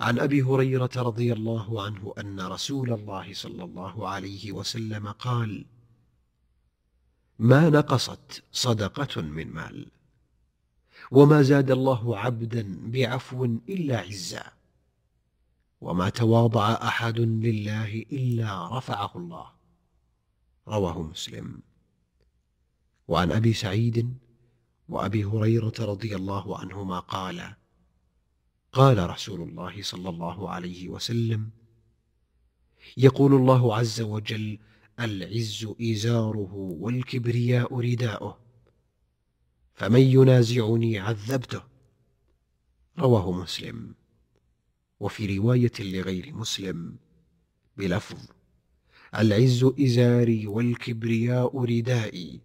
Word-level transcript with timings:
عن 0.00 0.18
أبي 0.18 0.42
هريرة 0.42 0.90
رضي 0.96 1.32
الله 1.32 1.82
عنه 1.82 2.14
أن 2.18 2.40
رسول 2.40 2.92
الله 2.92 3.34
صلى 3.34 3.64
الله 3.64 4.08
عليه 4.08 4.52
وسلم 4.52 5.08
قال 5.08 5.64
ما 7.38 7.70
نقصت 7.70 8.42
صدقة 8.52 9.22
من 9.22 9.52
مال 9.52 9.86
وما 11.10 11.42
زاد 11.42 11.70
الله 11.70 12.18
عبدا 12.18 12.90
بعفو 12.90 13.44
إلا 13.44 13.98
عزا 14.00 14.52
وما 15.80 16.08
تواضع 16.08 16.72
أحد 16.72 17.20
لله 17.20 17.94
إلا 18.12 18.78
رفعه 18.78 19.16
الله. 19.16 19.50
رواه 20.68 21.02
مسلم. 21.02 21.60
وعن 23.08 23.32
أبي 23.32 23.52
سعيد 23.52 24.14
وأبي 24.88 25.24
هريرة 25.24 25.74
رضي 25.80 26.16
الله 26.16 26.58
عنهما 26.58 26.98
قال 26.98 27.54
قال 28.76 29.10
رسول 29.10 29.40
الله 29.48 29.82
صلى 29.82 30.08
الله 30.08 30.50
عليه 30.50 30.88
وسلم 30.88 31.50
يقول 32.96 33.34
الله 33.34 33.76
عز 33.76 34.00
وجل 34.00 34.58
العز 35.00 35.66
إزاره 35.82 36.54
والكبرياء 36.54 37.80
رداؤه 37.80 38.38
فمن 39.74 40.00
ينازعني 40.00 40.98
عذبته. 40.98 41.62
رواه 42.98 43.32
مسلم. 43.32 43.94
وفي 45.00 45.38
رواية 45.38 45.72
لغير 45.80 46.32
مسلم 46.34 46.96
بلفظ 47.76 48.18
العز 49.14 49.64
إزاري 49.80 50.46
والكبرياء 50.46 51.64
ردائي 51.64 52.40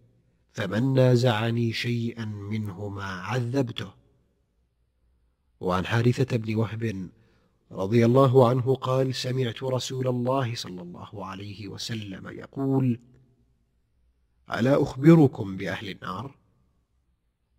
فمن 0.52 0.94
نازعني 0.94 1.72
شيئا 1.72 2.24
منهما 2.24 3.04
عذبته. 3.04 4.01
وعن 5.62 5.86
حارثة 5.86 6.36
بن 6.36 6.54
وهب 6.54 7.10
رضي 7.72 8.04
الله 8.04 8.48
عنه 8.48 8.74
قال 8.74 9.14
سمعت 9.14 9.62
رسول 9.62 10.08
الله 10.08 10.54
صلى 10.54 10.82
الله 10.82 11.26
عليه 11.26 11.68
وسلم 11.68 12.28
يقول 12.28 13.00
ألا 14.54 14.82
أخبركم 14.82 15.56
بأهل 15.56 15.88
النار؟ 15.88 16.34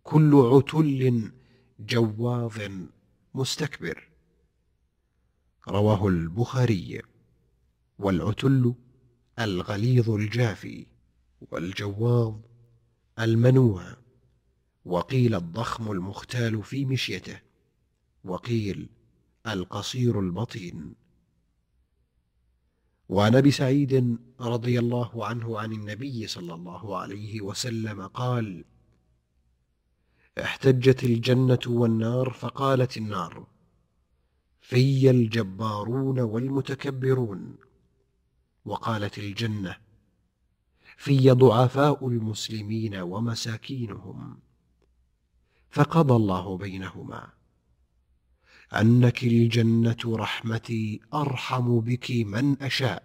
كل 0.02 0.34
عتل 0.34 1.32
جواظ 1.80 2.58
مستكبر. 3.34 4.08
رواه 5.68 6.08
البخاري. 6.08 7.02
والعتل 7.98 8.74
الغليظ 9.38 10.10
الجافي 10.10 10.86
والجواظ 11.40 12.34
المنوع. 13.18 13.96
وقيل 14.84 15.34
الضخم 15.34 15.92
المختال 15.92 16.62
في 16.62 16.84
مشيته. 16.84 17.43
وقيل 18.24 18.88
القصير 19.46 20.20
البطين. 20.20 20.94
وعن 23.08 23.34
أبي 23.34 23.50
سعيد 23.50 24.18
رضي 24.40 24.78
الله 24.78 25.26
عنه 25.26 25.58
عن 25.58 25.72
النبي 25.72 26.26
صلى 26.26 26.54
الله 26.54 26.98
عليه 26.98 27.40
وسلم 27.40 28.06
قال 28.06 28.64
احتجت 30.38 31.04
الجنة 31.04 31.58
والنار 31.66 32.30
فقالت 32.30 32.96
النار 32.96 33.46
في 34.60 35.10
الجبارون 35.10 36.20
والمتكبرون. 36.20 37.56
وقالت 38.64 39.18
الجنة 39.18 39.76
في 40.96 41.30
ضعفاء 41.30 42.08
المسلمين 42.08 42.94
ومساكينهم. 42.96 44.38
فقضى 45.70 46.14
الله 46.14 46.56
بينهما. 46.56 47.43
أنك 48.72 49.22
الجنة 49.24 49.96
رحمتي 50.06 51.00
أرحم 51.14 51.80
بك 51.80 52.10
من 52.10 52.62
أشاء 52.62 53.02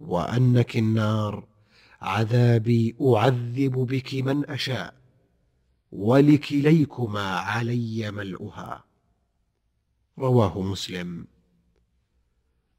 وأنك 0.00 0.76
النار 0.76 1.48
عذابي 2.00 2.96
أعذب 3.00 3.72
بك 3.72 4.14
من 4.14 4.50
أشاء 4.50 4.94
ولكليكما 5.92 7.36
علي 7.36 8.10
ملؤها. 8.10 8.84
رواه 10.18 10.62
مسلم. 10.62 11.26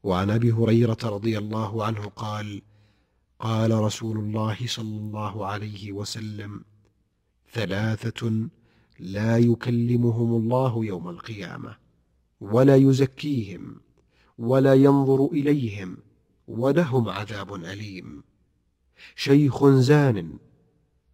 وعن 0.03 0.29
أبي 0.29 0.51
هريرة 0.51 0.97
رضي 1.03 1.37
الله 1.37 1.85
عنه 1.85 2.05
قال 2.05 2.61
قال 3.39 3.71
رسول 3.71 4.17
الله 4.17 4.57
صلى 4.67 4.97
الله 4.97 5.45
عليه 5.45 5.91
وسلم 5.91 6.65
ثلاثة 7.51 8.49
لا 8.99 9.37
يكلمهم 9.37 10.35
الله 10.41 10.85
يوم 10.85 11.09
القيامة 11.09 11.77
ولا 12.41 12.75
يزكيهم 12.75 13.75
ولا 14.37 14.73
ينظر 14.73 15.25
إليهم 15.25 15.97
ولهم 16.47 17.09
عذاب 17.09 17.53
أليم. 17.53 18.23
شيخ 19.15 19.65
زان 19.65 20.33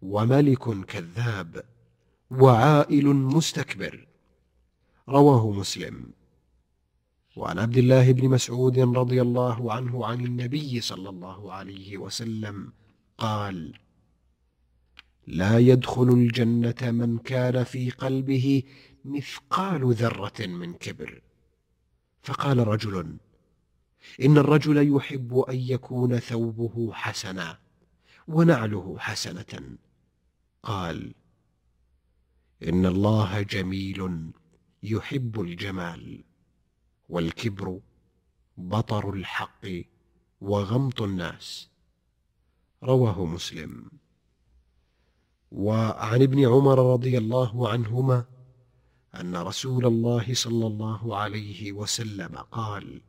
وملك 0.02 0.84
كذاب 0.86 1.64
وعائل 2.30 3.06
مستكبر. 3.06 4.06
رواه 5.08 5.50
مسلم. 5.50 6.12
وعن 7.36 7.58
عبد 7.58 7.76
الله 7.76 8.12
بن 8.12 8.28
مسعود 8.28 8.78
رضي 8.78 9.22
الله 9.22 9.72
عنه 9.72 10.06
عن 10.06 10.24
النبي 10.24 10.80
صلى 10.80 11.08
الله 11.08 11.52
عليه 11.52 11.98
وسلم 11.98 12.72
قال 13.18 13.83
لا 15.26 15.58
يدخل 15.58 16.08
الجنة 16.08 16.90
من 16.90 17.18
كان 17.18 17.64
في 17.64 17.90
قلبه 17.90 18.62
مثقال 19.04 19.94
ذرة 19.94 20.46
من 20.46 20.74
كبر. 20.74 21.22
فقال 22.22 22.68
رجل 22.68 23.16
إن 24.24 24.38
الرجل 24.38 24.96
يحب 24.96 25.38
أن 25.38 25.56
يكون 25.56 26.18
ثوبه 26.18 26.92
حسنا 26.92 27.58
ونعله 28.28 28.98
حسنة. 28.98 29.76
قال 30.62 31.14
إن 32.68 32.86
الله 32.86 33.42
جميل 33.42 34.30
يحب 34.82 35.40
الجمال 35.40 36.24
والكبر 37.08 37.80
بطر 38.56 39.12
الحق 39.12 39.66
وغمط 40.40 41.02
الناس. 41.02 41.68
رواه 42.82 43.24
مسلم. 43.24 43.90
وعن 45.54 46.22
ابن 46.22 46.48
عمر 46.48 46.92
رضي 46.92 47.18
الله 47.18 47.68
عنهما 47.68 48.24
أن 49.14 49.36
رسول 49.36 49.86
الله 49.86 50.34
صلى 50.34 50.66
الله 50.66 51.16
عليه 51.16 51.72
وسلم 51.72 52.36
قال 52.36 53.02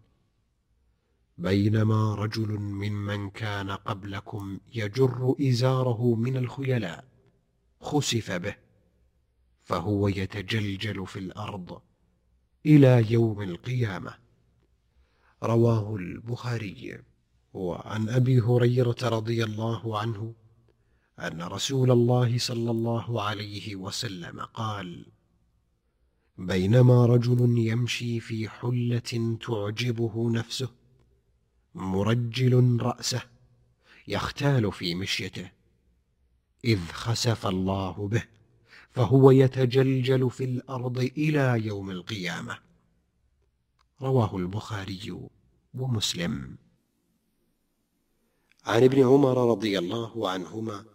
بينما 1.37 2.15
رجل 2.15 2.47
ممن 2.59 3.29
كان 3.29 3.71
قبلكم 3.71 4.59
يجر 4.73 5.35
إزاره 5.41 6.15
من 6.15 6.37
الخيلاء 6.37 7.05
خسف 7.81 8.31
به 8.31 8.55
فهو 9.63 10.07
يتجلجل 10.07 11.07
في 11.07 11.19
الأرض 11.19 11.81
إلى 12.65 13.11
يوم 13.11 13.41
القيامة. 13.41 14.13
رواه 15.43 15.95
البخاري. 15.95 16.99
وعن 17.53 18.09
أبي 18.09 18.39
هريرة 18.39 18.97
رضي 19.03 19.43
الله 19.43 19.99
عنه 19.99 20.33
أن 21.19 21.41
رسول 21.41 21.91
الله 21.91 22.37
صلى 22.37 22.71
الله 22.71 23.21
عليه 23.21 23.75
وسلم 23.75 24.39
قال 24.39 25.05
بينما 26.37 27.05
رجل 27.05 27.57
يمشي 27.57 28.19
في 28.19 28.49
حلة 28.49 29.37
تعجبه 29.41 30.29
نفسه 30.29 30.69
مرجل 31.75 32.77
رأسه 32.81 33.21
يختال 34.07 34.71
في 34.71 34.95
مشيته 34.95 35.51
إذ 36.65 36.79
خسف 36.79 37.47
الله 37.47 38.07
به 38.07 38.23
فهو 38.91 39.31
يتجلجل 39.31 40.29
في 40.29 40.43
الأرض 40.43 40.97
إلى 40.99 41.65
يوم 41.65 41.91
القيامة. 41.91 42.59
رواه 44.01 44.37
البخاري 44.37 45.29
ومسلم. 45.73 46.57
عن 48.65 48.83
ابن 48.83 49.03
عمر 49.03 49.51
رضي 49.51 49.79
الله 49.79 50.29
عنهما 50.29 50.85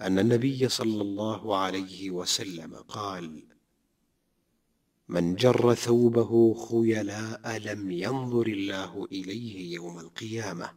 أن 0.00 0.18
النبي 0.18 0.68
صلى 0.68 1.02
الله 1.02 1.56
عليه 1.56 2.10
وسلم 2.10 2.74
قال 2.74 3.42
من 5.08 5.34
جر 5.34 5.74
ثوبه 5.74 6.54
خيلاء 6.54 7.58
لم 7.58 7.90
ينظر 7.90 8.46
الله 8.46 9.04
إليه 9.04 9.74
يوم 9.74 9.98
القيامة. 9.98 10.74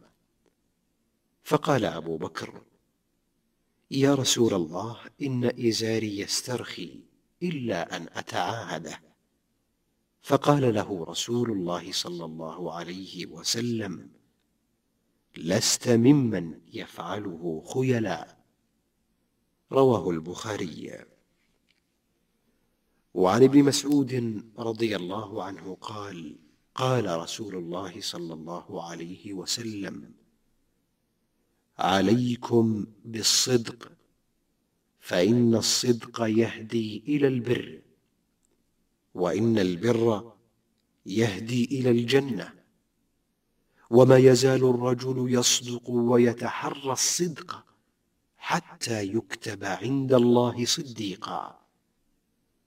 فقال 1.42 1.84
أبو 1.84 2.16
بكر 2.16 2.62
يا 3.90 4.14
رسول 4.14 4.54
الله 4.54 4.98
إن 5.22 5.66
إزاري 5.68 6.18
يسترخي 6.18 7.00
إلا 7.42 7.96
أن 7.96 8.08
أتعاهده. 8.12 9.02
فقال 10.22 10.74
له 10.74 11.04
رسول 11.04 11.50
الله 11.50 11.92
صلى 11.92 12.24
الله 12.24 12.74
عليه 12.74 13.26
وسلم 13.26 14.10
لست 15.36 15.88
ممن 15.88 16.60
يفعله 16.72 17.64
خيلاء. 17.74 18.41
رواه 19.72 20.10
البخاري. 20.10 21.04
وعن 23.14 23.42
ابن 23.42 23.64
مسعود 23.64 24.42
رضي 24.58 24.96
الله 24.96 25.44
عنه 25.44 25.76
قال 25.80 26.36
قال 26.74 27.18
رسول 27.18 27.54
الله 27.56 28.00
صلى 28.00 28.34
الله 28.34 28.88
عليه 28.88 29.32
وسلم 29.32 30.14
عليكم 31.78 32.86
بالصدق 33.04 33.92
فإن 35.00 35.54
الصدق 35.54 36.22
يهدي 36.22 37.04
إلى 37.08 37.28
البر 37.28 37.82
وإن 39.14 39.58
البر 39.58 40.32
يهدي 41.06 41.64
إلى 41.64 41.90
الجنة. 41.90 42.52
وما 43.90 44.16
يزال 44.18 44.64
الرجل 44.64 45.26
يصدق 45.28 45.90
ويتحرى 45.90 46.92
الصدق 46.92 47.64
حتى 48.52 49.02
يكتب 49.02 49.64
عند 49.64 50.12
الله 50.12 50.64
صديقا. 50.64 51.60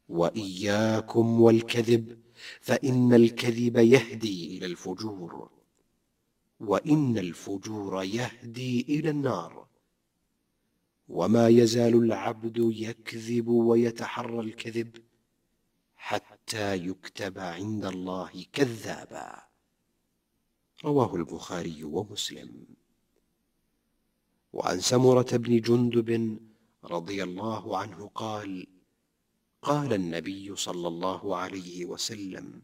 وإياكم 0.10 1.42
والكذب 1.42 2.20
فإن 2.62 3.14
الكذب 3.14 3.78
يهدي 3.78 4.58
إلى 4.58 4.66
الفجور. 4.66 5.50
وإن 6.60 7.18
الفجور 7.18 8.04
يهدي 8.04 8.82
إلى 8.82 9.10
النار. 9.10 9.68
وما 11.08 11.48
يزال 11.48 11.96
العبد 11.96 12.58
يكذب 12.58 13.48
ويتحرى 13.48 14.40
الكذب 14.40 14.98
حتى 15.96 16.76
يكتب 16.76 17.40
عند 17.40 17.86
الله 17.86 18.46
كذابا. 18.54 19.44
رواه 20.86 21.16
البخاري 21.16 21.84
ومسلم. 21.84 22.66
وعن 24.56 24.80
سمرة 24.80 25.32
بن 25.34 25.62
جندب 25.62 26.40
رضي 26.84 27.24
الله 27.24 27.78
عنه 27.78 28.10
قال 28.16 28.68
قال 29.62 29.94
النبي 29.94 30.56
صلى 30.56 30.88
الله 30.88 31.38
عليه 31.38 31.86
وسلم 31.86 32.62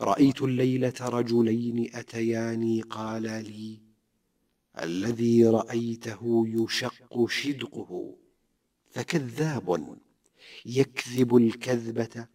رأيت 0.00 0.42
الليلة 0.42 0.94
رجلين 1.00 1.94
اتياني 1.94 2.82
قالا 2.82 3.42
لي 3.42 3.80
الذي 4.78 5.46
رأيته 5.46 6.44
يشق 6.46 7.26
شدقه 7.28 8.16
فكذاب 8.90 9.98
يكذب 10.66 11.36
الكذبة 11.36 12.26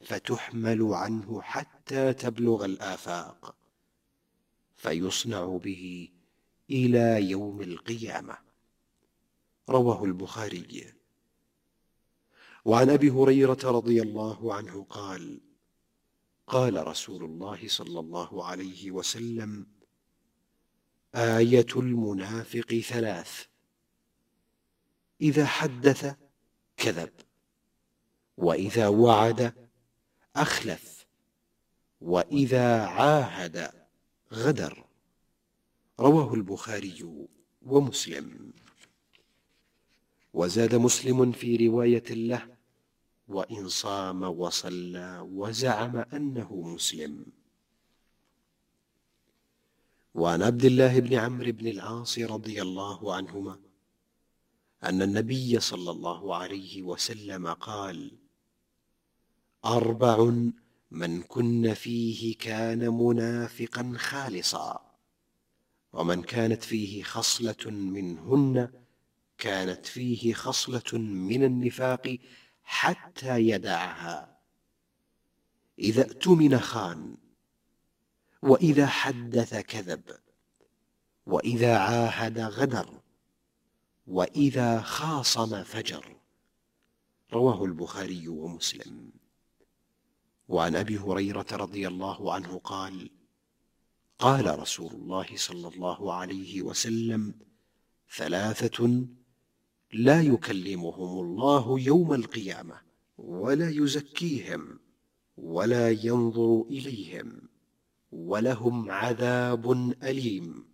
فتحمل 0.00 0.82
عنه 0.82 1.42
حتى 1.42 2.12
تبلغ 2.12 2.64
الآفاق 2.64 3.56
فيصنع 4.76 5.56
به 5.64 6.08
إلى 6.70 7.30
يوم 7.30 7.60
القيامة. 7.60 8.38
رواه 9.68 10.04
البخاري. 10.04 10.94
وعن 12.64 12.90
أبي 12.90 13.10
هريرة 13.10 13.58
رضي 13.64 14.02
الله 14.02 14.54
عنه 14.54 14.84
قال 14.84 15.40
قال 16.46 16.86
رسول 16.86 17.24
الله 17.24 17.68
صلى 17.68 18.00
الله 18.00 18.44
عليه 18.44 18.90
وسلم 18.90 19.66
آية 21.14 21.66
المنافق 21.76 22.74
ثلاث. 22.74 23.46
إذا 25.20 25.46
حدث 25.46 26.14
كذب 26.76 27.12
وإذا 28.36 28.88
وعد 28.88 29.68
أخلف 30.36 31.06
وإذا 32.00 32.86
عاهد 32.86 33.70
غدر. 34.32 34.87
رواه 36.00 36.34
البخاري 36.34 37.28
ومسلم. 37.62 38.52
وزاد 40.34 40.74
مسلم 40.74 41.32
في 41.32 41.68
رواية 41.68 42.04
له 42.10 42.56
وإن 43.28 43.68
صام 43.68 44.22
وصلى 44.22 45.28
وزعم 45.32 45.96
أنه 45.96 46.60
مسلم. 46.60 47.26
وعن 50.14 50.42
عبد 50.42 50.64
الله 50.64 51.00
بن 51.00 51.14
عمرو 51.14 51.52
بن 51.52 51.66
العاص 51.66 52.18
رضي 52.18 52.62
الله 52.62 53.14
عنهما 53.14 53.60
أن 54.84 55.02
النبي 55.02 55.60
صلى 55.60 55.90
الله 55.90 56.36
عليه 56.36 56.82
وسلم 56.82 57.46
قال 57.46 58.18
أربع 59.64 60.32
من 60.90 61.22
كن 61.22 61.74
فيه 61.74 62.36
كان 62.38 62.88
منافقا 62.88 63.94
خالصا. 63.98 64.87
ومن 65.92 66.22
كانت 66.22 66.62
فيه 66.62 67.02
خصلة 67.02 67.70
منهن 67.70 68.72
كانت 69.38 69.86
فيه 69.86 70.34
خصلة 70.34 70.98
من 70.98 71.44
النفاق 71.44 72.18
حتى 72.62 73.38
يدعها. 73.38 74.38
إذا 75.78 76.02
اؤتمن 76.02 76.58
خان 76.58 77.16
وإذا 78.42 78.86
حدث 78.86 79.54
كذب 79.54 80.18
وإذا 81.26 81.78
عاهد 81.78 82.38
غدر 82.38 83.00
وإذا 84.06 84.80
خاصم 84.80 85.62
فجر. 85.64 86.16
رواه 87.32 87.64
البخاري 87.64 88.28
ومسلم. 88.28 89.10
وعن 90.48 90.76
أبي 90.76 90.98
هريرة 90.98 91.46
رضي 91.52 91.88
الله 91.88 92.34
عنه 92.34 92.58
قال 92.58 93.17
قال 94.18 94.58
رسول 94.58 94.92
الله 94.92 95.26
صلى 95.36 95.68
الله 95.68 96.14
عليه 96.14 96.62
وسلم 96.62 97.34
ثلاثة 98.16 99.06
لا 99.92 100.22
يكلمهم 100.22 101.24
الله 101.24 101.80
يوم 101.80 102.14
القيامة 102.14 102.80
ولا 103.18 103.70
يزكيهم 103.70 104.78
ولا 105.36 105.90
ينظر 105.90 106.64
إليهم 106.70 107.48
ولهم 108.12 108.90
عذاب 108.90 109.72
أليم. 110.02 110.64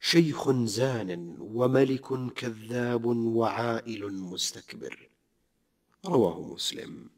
شيخ 0.00 0.50
زان 0.50 1.36
وملك 1.40 2.32
كذاب 2.34 3.04
وعائل 3.06 4.14
مستكبر. 4.14 5.08
رواه 6.06 6.40
مسلم. 6.54 7.10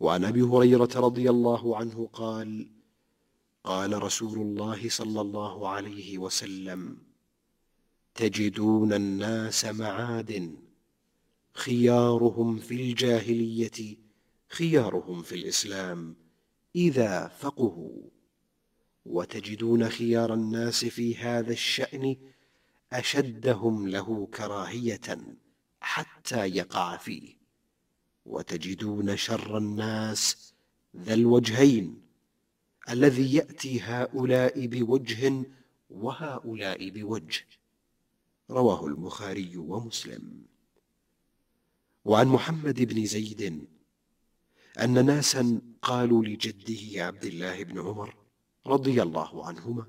وعن 0.00 0.24
أبي 0.24 0.42
هريرة 0.42 0.90
رضي 0.96 1.30
الله 1.30 1.76
عنه 1.76 2.08
قال 2.12 2.77
قال 3.68 4.02
رسول 4.02 4.38
الله 4.38 4.88
صلى 4.88 5.20
الله 5.20 5.68
عليه 5.68 6.18
وسلم 6.18 6.98
تجدون 8.14 8.92
الناس 8.92 9.64
معادن. 9.64 10.56
خيارهم 11.52 12.58
في 12.58 12.74
الجاهلية 12.74 13.96
خيارهم 14.48 15.22
في 15.22 15.34
الإسلام. 15.34 16.16
إذا 16.76 17.28
فقهوا. 17.28 18.02
وتجدون 19.06 19.88
خيار 19.88 20.34
الناس 20.34 20.84
في 20.84 21.16
هذا 21.16 21.52
الشأن 21.52 22.16
أشدهم 22.92 23.88
له 23.88 24.28
كراهية 24.34 25.18
حتى 25.80 26.46
يقع 26.46 26.96
فيه. 26.96 27.36
وتجدون 28.26 29.16
شر 29.16 29.58
الناس 29.58 30.52
ذا 30.96 31.14
الوجهين. 31.14 32.07
الذي 32.90 33.34
يأتي 33.34 33.80
هؤلاء 33.80 34.66
بوجه 34.66 35.44
وهؤلاء 35.90 36.90
بوجه. 36.90 37.46
رواه 38.50 38.86
البخاري 38.86 39.56
ومسلم. 39.56 40.42
وعن 42.04 42.26
محمد 42.26 42.82
بن 42.82 43.04
زيد 43.06 43.68
أن 44.80 45.06
ناسا 45.06 45.60
قالوا 45.82 46.24
لجده 46.24 47.04
عبد 47.04 47.24
الله 47.24 47.64
بن 47.64 47.80
عمر 47.80 48.16
رضي 48.66 49.02
الله 49.02 49.46
عنهما 49.46 49.86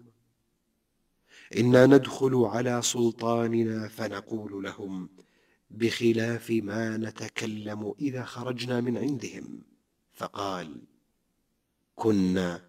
إنا 1.57 1.85
ندخل 1.85 2.35
على 2.35 2.81
سلطاننا 2.81 3.87
فنقول 3.87 4.63
لهم 4.63 5.09
بخلاف 5.71 6.49
ما 6.49 6.97
نتكلم 6.97 7.93
إذا 7.99 8.23
خرجنا 8.23 8.81
من 8.81 8.97
عندهم. 8.97 9.61
فقال 10.13 10.81
كنا 11.95 12.68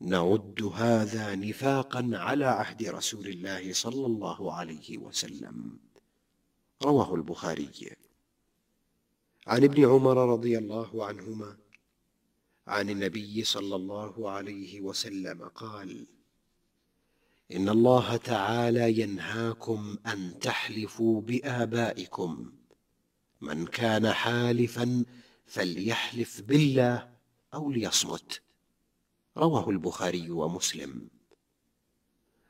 نعد 0.00 0.62
هذا 0.74 1.34
نفاقا 1.34 2.10
على 2.12 2.44
عهد 2.44 2.88
رسول 2.88 3.26
الله 3.26 3.72
صلى 3.72 4.06
الله 4.06 4.54
عليه 4.54 4.98
وسلم. 4.98 5.78
رواه 6.82 7.14
البخاري. 7.14 7.96
عن 9.46 9.64
ابن 9.64 9.84
عمر 9.88 10.32
رضي 10.32 10.58
الله 10.58 11.06
عنهما 11.06 11.56
عن 12.66 12.90
النبي 12.90 13.44
صلى 13.44 13.76
الله 13.76 14.30
عليه 14.30 14.80
وسلم 14.80 15.48
قال 15.48 16.06
إن 17.52 17.68
الله 17.68 18.16
تعالى 18.16 19.00
ينهاكم 19.00 19.96
أن 20.06 20.38
تحلفوا 20.38 21.20
بآبائكم. 21.20 22.52
من 23.40 23.66
كان 23.66 24.12
حالفا 24.12 25.04
فليحلف 25.46 26.40
بالله 26.40 27.10
أو 27.54 27.70
ليصمت. 27.70 28.42
رواه 29.40 29.70
البخاري 29.70 30.30
ومسلم. 30.30 31.08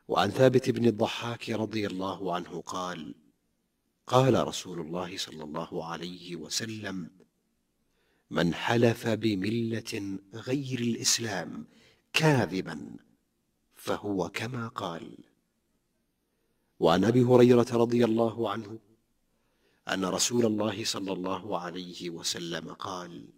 وعن 0.09 0.30
ثابت 0.30 0.70
بن 0.70 0.87
الضحاك 0.87 1.50
رضي 1.50 1.87
الله 1.87 2.35
عنه 2.35 2.61
قال 2.61 3.14
قال 4.06 4.47
رسول 4.49 4.80
الله 4.80 5.16
صلى 5.16 5.44
الله 5.44 5.85
عليه 5.85 6.37
وسلم 6.37 7.11
من 8.30 8.54
حلف 8.54 9.09
بملة 9.09 10.18
غير 10.35 10.78
الإسلام 10.80 11.66
كاذبا 12.12 12.97
فهو 13.75 14.28
كما 14.28 14.68
قال 14.68 15.18
وعن 16.80 17.04
أبي 17.04 17.23
هريرة 17.23 17.66
رضي 17.73 18.04
الله 18.04 18.50
عنه 18.50 18.78
أن 19.88 20.04
رسول 20.04 20.47
الله 20.47 20.85
صلى 20.85 21.12
الله 21.12 21.59
عليه 21.59 22.11
وسلم 22.11 22.73
قال 22.73 23.28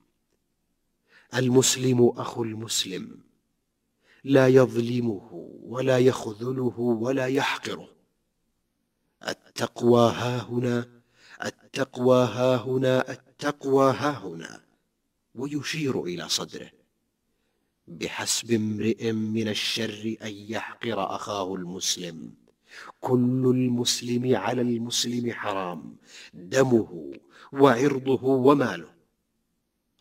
المسلم 1.34 2.12
أخو 2.16 2.42
المسلم 2.42 3.20
لا 4.24 4.48
يظلمه 4.48 5.50
ولا 5.62 5.98
يخذله 5.98 6.78
ولا 6.78 7.26
يحقره. 7.26 7.88
التقوى 9.28 10.10
هاهنا 10.10 11.02
التقوى 11.44 12.24
هاهنا 12.24 13.10
التقوى 13.10 13.92
هاهنا 13.92 14.64
ويشير 15.34 16.02
إلى 16.02 16.28
صدره. 16.28 16.70
بحسب 17.88 18.52
امرئ 18.52 19.12
من 19.12 19.48
الشر 19.48 20.16
أن 20.22 20.32
يحقر 20.32 21.14
أخاه 21.14 21.54
المسلم. 21.54 22.34
كل 23.00 23.42
المسلم 23.46 24.36
على 24.36 24.60
المسلم 24.60 25.32
حرام. 25.32 25.96
دمه 26.34 27.12
وعرضه 27.52 28.24
وماله. 28.24 28.94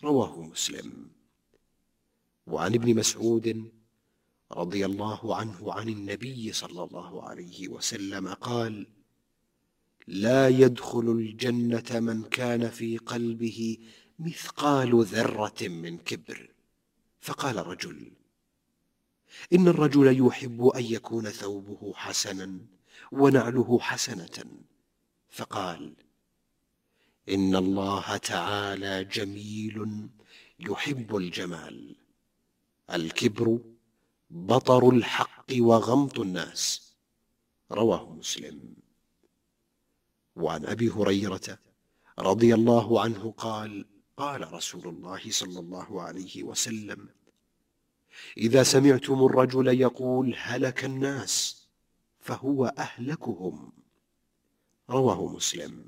رواه 0.03 0.41
مسلم. 0.41 1.09
وعن 2.47 2.73
ابن 2.73 2.95
مسعود 2.95 3.71
رضي 4.53 4.85
الله 4.85 5.35
عنه 5.35 5.73
عن 5.73 5.89
النبي 5.89 6.53
صلى 6.53 6.83
الله 6.83 7.23
عليه 7.23 7.67
وسلم 7.67 8.27
قال 8.27 8.87
لا 10.07 10.47
يدخل 10.47 11.09
الجنة 11.11 11.99
من 11.99 12.23
كان 12.23 12.69
في 12.69 12.97
قلبه 12.97 13.77
مثقال 14.19 15.05
ذرة 15.05 15.67
من 15.67 15.97
كبر 15.97 16.51
فقال 17.21 17.67
رجل 17.67 18.11
إن 19.53 19.67
الرجل 19.67 20.27
يحب 20.27 20.65
أن 20.65 20.83
يكون 20.83 21.29
ثوبه 21.29 21.93
حسنا 21.95 22.59
ونعله 23.11 23.79
حسنة 23.79 24.45
فقال 25.29 25.93
إن 27.29 27.55
الله 27.55 28.17
تعالى 28.17 29.03
جميل 29.03 30.07
يحب 30.59 31.15
الجمال. 31.15 31.95
الكبر 32.93 33.59
بطر 34.33 34.89
الحق 34.89 35.45
وغمط 35.59 36.19
الناس. 36.19 36.93
رواه 37.71 38.13
مسلم. 38.13 38.75
وعن 40.35 40.65
أبي 40.65 40.89
هريرة 40.89 41.59
رضي 42.19 42.53
الله 42.53 43.01
عنه 43.01 43.31
قال 43.37 43.85
قال 44.17 44.53
رسول 44.53 44.87
الله 44.87 45.21
صلى 45.31 45.59
الله 45.59 46.01
عليه 46.01 46.43
وسلم 46.43 47.09
إذا 48.37 48.63
سمعتم 48.63 49.25
الرجل 49.25 49.67
يقول 49.67 50.35
هلك 50.37 50.85
الناس 50.85 51.67
فهو 52.19 52.65
أهلكهم. 52.65 53.71
رواه 54.89 55.27
مسلم. 55.27 55.85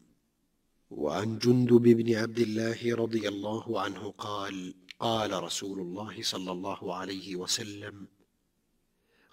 وعن 0.92 1.40
جندب 1.40 1.84
بن 1.84 2.16
عبد 2.16 2.40
الله 2.40 2.96
رضي 2.96 3.28
الله 3.28 3.82
عنه 3.82 4.12
قال 4.18 4.74
قال 5.00 5.44
رسول 5.44 5.80
الله 5.80 6.24
صلى 6.24 6.52
الله 6.52 6.96
عليه 6.96 7.36
وسلم 7.36 8.08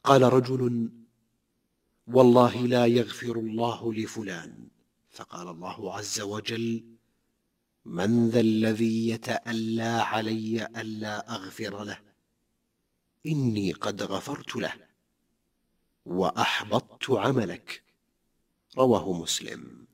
قال 0.04 0.22
رجل 0.22 0.90
والله 2.06 2.66
لا 2.66 2.86
يغفر 2.86 3.36
الله 3.36 3.94
لفلان. 3.94 4.68
فقال 5.10 5.48
الله 5.48 5.94
عز 5.94 6.20
وجل 6.20 6.84
من 7.84 8.28
ذا 8.28 8.40
الذي 8.40 9.08
يتألى 9.08 9.82
علي 9.82 10.66
ألا 10.66 11.34
أغفر 11.34 11.84
له؟ 11.84 12.00
إني 13.26 13.72
قد 13.72 14.02
غفرت 14.02 14.56
له 14.56 14.74
وأحبطت 16.06 17.10
عملك. 17.10 17.82
رواه 18.78 19.12
مسلم. 19.12 19.86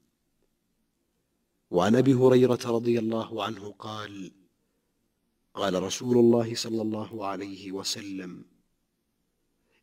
وعن 1.71 1.97
أبي 1.97 2.15
هريرة 2.15 2.59
رضي 2.67 2.99
الله 2.99 3.45
عنه 3.45 3.73
قال 3.79 4.33
قال 5.55 5.83
رسول 5.83 6.19
الله 6.19 6.55
صلى 6.55 6.83
الله 6.83 7.27
عليه 7.27 7.73
وسلم 7.73 8.45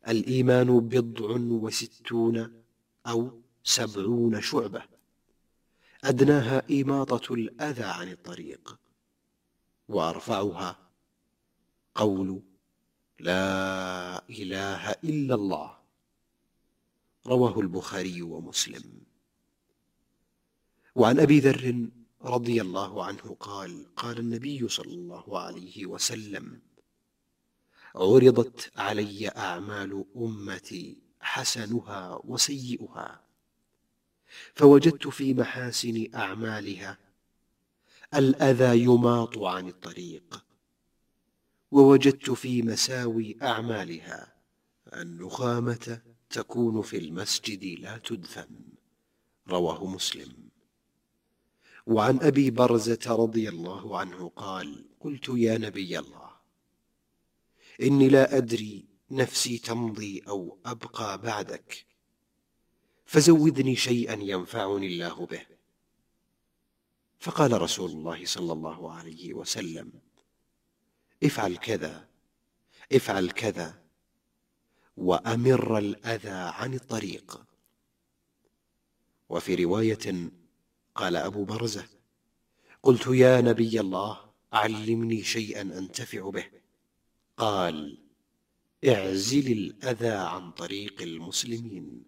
الإيمان 0.08 0.80
بضع 0.80 1.28
وستون 1.64 2.62
أو 3.06 3.40
سبعون 3.64 4.40
شعبة. 4.40 4.82
أدناها 6.04 6.62
إماطة 6.70 7.34
الأذى 7.34 7.84
عن 7.84 8.08
الطريق 8.12 8.78
وأرفعها 9.88 10.78
قول 11.94 12.42
لا 13.20 14.28
إله 14.28 14.90
إلا 14.90 15.34
الله. 15.34 15.78
رواه 17.26 17.60
البخاري 17.60 18.22
ومسلم. 18.22 19.00
وعن 20.94 21.20
أبي 21.20 21.40
ذر 21.40 21.88
رضي 22.24 22.60
الله 22.62 23.04
عنه 23.04 23.36
قال 23.40 23.94
قال 23.96 24.18
النبي 24.18 24.68
صلى 24.68 24.94
الله 24.94 25.38
عليه 25.38 25.86
وسلم 25.86 26.60
عرضت 27.94 28.72
علي 28.76 29.28
أعمال 29.28 30.04
أمتي 30.16 30.98
حسنها 31.20 32.20
وسيئها. 32.24 33.24
فوجدت 34.54 35.08
في 35.08 35.34
محاسن 35.34 36.08
أعمالها 36.14 36.98
الأذى 38.14 38.82
يماط 38.82 39.38
عن 39.38 39.68
الطريق. 39.68 40.44
ووجدت 41.70 42.30
في 42.30 42.62
مساوي 42.62 43.36
أعمالها 43.42 44.34
النخامة 44.92 46.00
تكون 46.30 46.82
في 46.82 46.98
المسجد 46.98 47.64
لا 47.80 47.98
تدفن. 47.98 48.60
رواه 49.48 49.86
مسلم. 49.86 50.32
وعن 51.86 52.18
أبي 52.22 52.50
برزة 52.50 53.06
رضي 53.06 53.48
الله 53.48 53.98
عنه 53.98 54.28
قال 54.36 54.84
قلت 55.00 55.28
يا 55.28 55.58
نبي 55.58 55.98
الله 55.98 56.23
إني 57.82 58.08
لا 58.08 58.36
أدري 58.36 58.84
نفسي 59.10 59.58
تمضي 59.58 60.22
أو 60.28 60.58
أبقى 60.66 61.20
بعدك. 61.22 61.86
فزودني 63.04 63.76
شيئا 63.76 64.18
ينفعني 64.22 64.86
الله 64.86 65.26
به. 65.26 65.46
فقال 67.18 67.62
رسول 67.62 67.90
الله 67.90 68.24
صلى 68.24 68.52
الله 68.52 68.92
عليه 68.92 69.34
وسلم 69.34 69.92
افعل 71.24 71.56
كذا 71.56 72.08
افعل 72.92 73.30
كذا 73.30 73.82
وأمر 74.96 75.78
الأذى 75.78 76.28
عن 76.30 76.74
الطريق. 76.74 77.44
وفي 79.28 79.54
رواية 79.54 80.30
قال 80.94 81.16
أبو 81.16 81.44
برزة 81.44 81.88
قلت 82.82 83.06
يا 83.06 83.40
نبي 83.40 83.80
الله 83.80 84.32
علمني 84.52 85.22
شيئا 85.22 85.62
أنتفع 85.62 86.30
به. 86.30 86.63
قال 87.36 87.98
اعزل 88.88 89.52
الأذى 89.52 90.08
عن 90.08 90.50
طريق 90.52 91.02
المسلمين. 91.02 92.04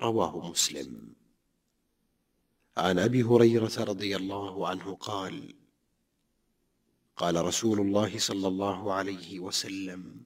رواه 0.00 0.50
مسلم. 0.50 1.14
عن 2.76 2.98
أبي 2.98 3.22
هريرة 3.22 3.84
رضي 3.84 4.16
الله 4.16 4.68
عنه 4.68 4.94
قال 4.94 5.54
قال 7.16 7.44
رسول 7.44 7.80
الله 7.80 8.18
صلى 8.18 8.48
الله 8.48 8.92
عليه 8.92 9.40
وسلم 9.40 10.22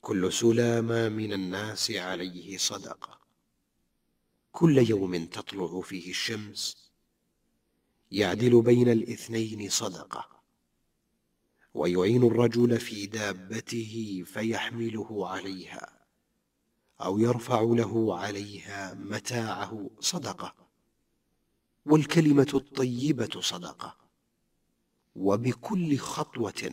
كل 0.00 0.32
سلامة 0.32 1.08
من 1.08 1.32
الناس 1.32 1.90
عليه 1.90 2.58
صدقة. 2.58 3.20
كل 4.52 4.78
يوم 4.90 5.26
تطلع 5.26 5.80
فيه 5.80 6.10
الشمس 6.10 6.90
يعدل 8.10 8.62
بين 8.62 8.88
الاثنين 8.88 9.68
صدقة. 9.68 10.37
ويعين 11.78 12.22
الرجل 12.22 12.80
في 12.80 13.06
دابته 13.06 14.24
فيحمله 14.26 15.28
عليها 15.28 15.98
أو 17.00 17.18
يرفع 17.18 17.60
له 17.60 18.18
عليها 18.18 18.94
متاعه 18.94 19.90
صدقة 20.00 20.54
والكلمة 21.86 22.48
الطيبة 22.54 23.40
صدقة. 23.40 23.96
وبكل 25.16 25.98
خطوة 25.98 26.72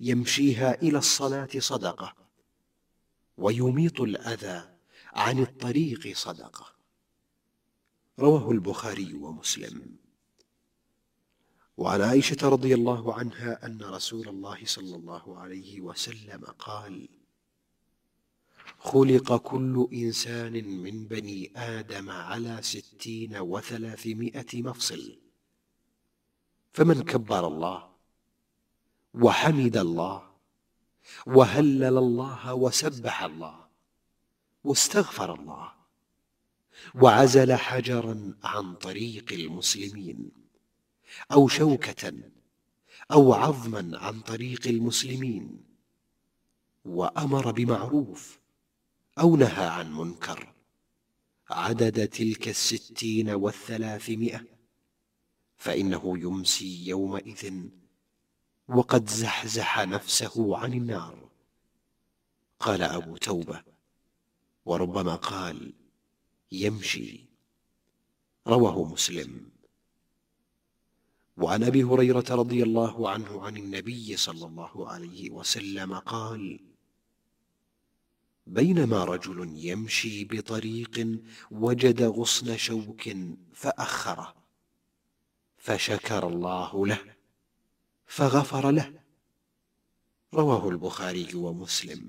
يمشيها 0.00 0.82
إلى 0.82 0.98
الصلاة 0.98 1.48
صدقة 1.58 2.14
ويميط 3.36 4.00
الأذى 4.00 4.76
عن 5.12 5.38
الطريق 5.38 6.16
صدقة. 6.16 6.66
رواه 8.18 8.50
البخاري 8.50 9.14
ومسلم. 9.14 10.01
وعن 11.82 12.00
عائشة 12.02 12.48
رضي 12.48 12.74
الله 12.74 13.14
عنها 13.14 13.66
أن 13.66 13.82
رسول 13.82 14.28
الله 14.28 14.58
صلى 14.64 14.96
الله 14.96 15.38
عليه 15.38 15.80
وسلم 15.80 16.44
قال 16.58 17.08
خلق 18.78 19.36
كل 19.36 19.88
إنسان 19.92 20.52
من 20.82 21.06
بني 21.06 21.52
آدم 21.56 22.10
على 22.10 22.58
ستين 22.62 23.36
وثلاثمائة 23.36 24.62
مفصل 24.62 25.18
فمن 26.72 27.02
كبر 27.02 27.46
الله 27.46 27.90
وحمد 29.14 29.76
الله 29.76 30.30
وهلل 31.26 31.98
الله 31.98 32.54
وسبح 32.54 33.22
الله 33.22 33.66
واستغفر 34.64 35.34
الله 35.34 35.72
وعزل 36.94 37.54
حجرا 37.54 38.34
عن 38.44 38.74
طريق 38.74 39.32
المسلمين. 39.32 40.41
أو 41.32 41.48
شوكة 41.48 42.12
أو 43.12 43.32
عظما 43.32 43.98
عن 43.98 44.20
طريق 44.20 44.66
المسلمين 44.66 45.64
وأمر 46.84 47.50
بمعروف 47.50 48.40
أو 49.18 49.36
نهى 49.36 49.66
عن 49.66 49.94
منكر. 49.94 50.52
عدد 51.50 52.08
تلك 52.08 52.48
الستين 52.48 53.30
والثلاثمائة 53.30 54.44
فإنه 55.56 56.18
يمسي 56.18 56.86
يومئذ 56.86 57.68
وقد 58.68 59.08
زحزح 59.08 59.80
نفسه 59.80 60.56
عن 60.56 60.72
النار. 60.72 61.30
قال 62.60 62.82
أبو 62.82 63.16
توبة 63.16 63.62
وربما 64.64 65.14
قال 65.14 65.72
يمشي. 66.52 67.26
رواه 68.46 68.84
مسلم. 68.84 69.51
وعن 71.36 71.62
أبي 71.64 71.82
هريرة 71.82 72.24
رضي 72.30 72.62
الله 72.62 73.10
عنه 73.10 73.42
عن 73.42 73.56
النبي 73.56 74.16
صلى 74.16 74.46
الله 74.46 74.88
عليه 74.88 75.30
وسلم 75.30 75.94
قال 75.94 76.60
بينما 78.46 79.04
رجل 79.04 79.52
يمشي 79.56 80.24
بطريق 80.24 81.18
وجد 81.50 82.02
غصن 82.02 82.56
شوك 82.56 83.10
فأخره 83.52 84.34
فشكر 85.56 86.28
الله 86.28 86.86
له 86.86 87.00
فغفر 88.06 88.70
له. 88.70 89.00
رواه 90.34 90.68
البخاري 90.68 91.34
ومسلم. 91.34 92.08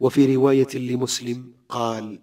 وفي 0.00 0.36
رواية 0.36 0.74
لمسلم 0.74 1.54
قال 1.68 2.20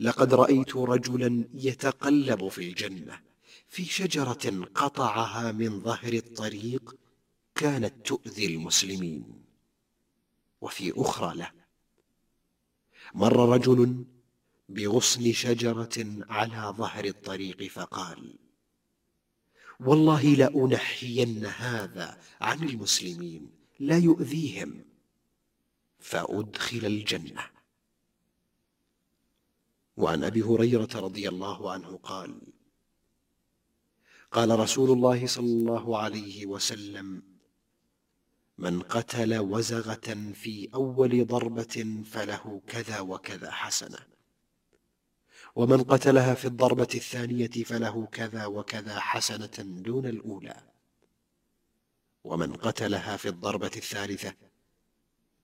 لقد 0.00 0.34
رأيت 0.34 0.76
رجلا 0.76 1.44
يتقلب 1.54 2.48
في 2.48 2.68
الجنة 2.68 3.27
في 3.68 3.84
شجرة 3.84 4.66
قطعها 4.74 5.52
من 5.52 5.80
ظهر 5.80 6.12
الطريق 6.12 6.96
كانت 7.54 8.06
تؤذي 8.06 8.46
المسلمين. 8.46 9.44
وفي 10.60 10.92
أخرى 10.96 11.36
له. 11.36 11.50
مر 13.14 13.48
رجل 13.48 14.04
بغصن 14.68 15.32
شجرة 15.32 16.24
على 16.28 16.74
ظهر 16.76 17.04
الطريق 17.04 17.62
فقال 17.62 18.38
والله 19.80 20.22
لأنحين 20.22 21.46
هذا 21.46 22.20
عن 22.40 22.68
المسلمين 22.68 23.50
لا 23.80 23.98
يؤذيهم. 23.98 24.84
فأدخل 25.98 26.86
الجنة. 26.86 27.50
وعن 29.96 30.24
أبي 30.24 30.42
هريرة 30.42 30.88
رضي 30.94 31.28
الله 31.28 31.72
عنه 31.72 31.96
قال 32.02 32.40
قال 34.32 34.58
رسول 34.58 34.90
الله 34.90 35.26
صلى 35.26 35.46
الله 35.46 35.98
عليه 35.98 36.46
وسلم 36.46 37.22
من 38.58 38.80
قتل 38.82 39.38
وزغة 39.38 40.32
في 40.34 40.68
أول 40.74 41.26
ضربة 41.26 42.02
فله 42.10 42.62
كذا 42.66 43.00
وكذا 43.00 43.50
حسنة. 43.50 43.98
ومن 45.56 45.82
قتلها 45.82 46.34
في 46.34 46.44
الضربة 46.44 46.88
الثانية 46.94 47.64
فله 47.64 48.06
كذا 48.12 48.46
وكذا 48.46 49.00
حسنة 49.00 49.82
دون 49.82 50.06
الأولى. 50.06 50.62
ومن 52.24 52.52
قتلها 52.52 53.16
في 53.16 53.28
الضربة 53.28 53.70
الثالثة 53.76 54.34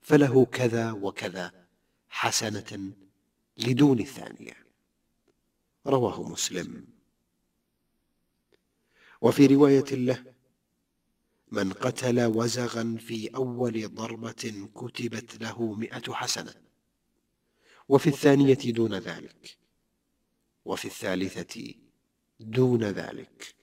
فله 0.03 0.45
كذا 0.45 0.93
وكذا 0.93 1.67
حسنة 2.09 2.92
لدون 3.59 4.01
الثانية. 4.01 4.66
رواه 5.87 6.23
مسلم. 6.23 6.93
وفي 9.25 9.47
رواية 9.47 9.91
له 9.93 10.25
من 11.53 11.73
قتل 11.73 12.25
وزغا 12.25 12.97
في 13.01 13.37
أول 13.37 13.95
ضربة 13.95 14.69
كتبت 14.75 15.43
له 15.43 15.73
مائه 15.73 16.13
حسنة. 16.13 16.55
وفي 17.89 18.07
الثانية 18.07 18.55
دون 18.55 18.95
ذلك. 18.95 19.59
وفي 20.65 20.85
الثالثة 20.85 21.75
دون 22.41 22.85
ذلك. 22.85 23.55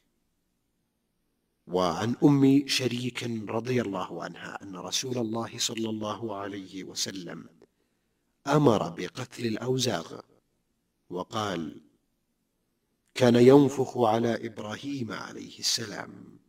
وعن 1.68 2.16
أم 2.24 2.68
شريك 2.68 3.24
رضي 3.50 3.82
الله 3.82 4.24
عنها 4.24 4.64
أن 4.64 4.76
رسول 4.76 5.18
الله 5.18 5.58
صلى 5.58 5.90
الله 5.90 6.36
عليه 6.36 6.84
وسلم 6.84 7.50
أمر 8.48 8.90
بقتل 8.90 9.46
الأوزاغ 9.46 10.20
وقال 11.10 11.91
كان 13.14 13.36
ينفخ 13.36 13.98
على 13.98 14.48
إبراهيم 14.48 15.12
عليه 15.12 15.60
السلام. 15.60 16.40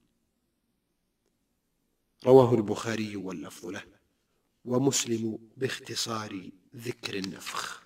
رواه 2.27 2.55
البخاري 2.55 3.16
واللفظ 3.16 3.66
له 3.66 3.83
ومسلم 4.64 5.38
باختصار 5.57 6.51
ذكر 6.77 7.18
النفخ. 7.18 7.83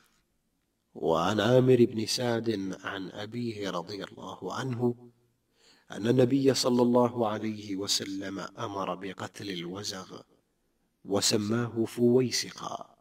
وعن 0.95 1.41
عامر 1.41 1.85
بن 1.85 2.07
سعد 2.07 2.77
عن 2.85 3.11
أبيه 3.11 3.71
رضي 3.71 4.05
الله 4.05 4.55
عنه 4.55 5.11
أن 5.91 6.07
النبي 6.09 6.55
صلى 6.55 6.83
الله 6.83 7.29
عليه 7.29 7.77
وسلم 7.77 8.39
أمر 8.39 8.95
بقتل 8.95 9.51
الوزغ 9.51 10.21
وسماه 11.05 11.85
فويسقا. 11.85 12.97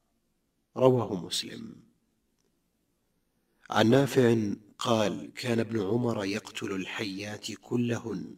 رواه 0.78 1.26
مسلم. 1.26 1.76
عن 3.70 3.90
نافع 3.90 4.56
قال 4.80 5.34
كان 5.34 5.60
ابن 5.60 5.82
عمر 5.82 6.26
يقتل 6.26 6.72
الحيات 6.72 7.52
كلهن. 7.52 8.36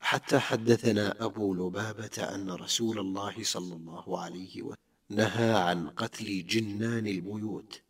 حتى 0.00 0.38
حدثنا 0.38 1.24
أبو 1.24 1.54
لبابة 1.54 2.34
أن 2.34 2.50
رسول 2.50 2.98
الله 2.98 3.44
صلى 3.44 3.74
الله 3.74 4.20
عليه 4.20 4.62
وسلم 4.62 4.76
نهى 5.08 5.52
عن 5.52 5.88
قتل 5.88 6.46
جنان 6.46 7.06
البيوت 7.06 7.82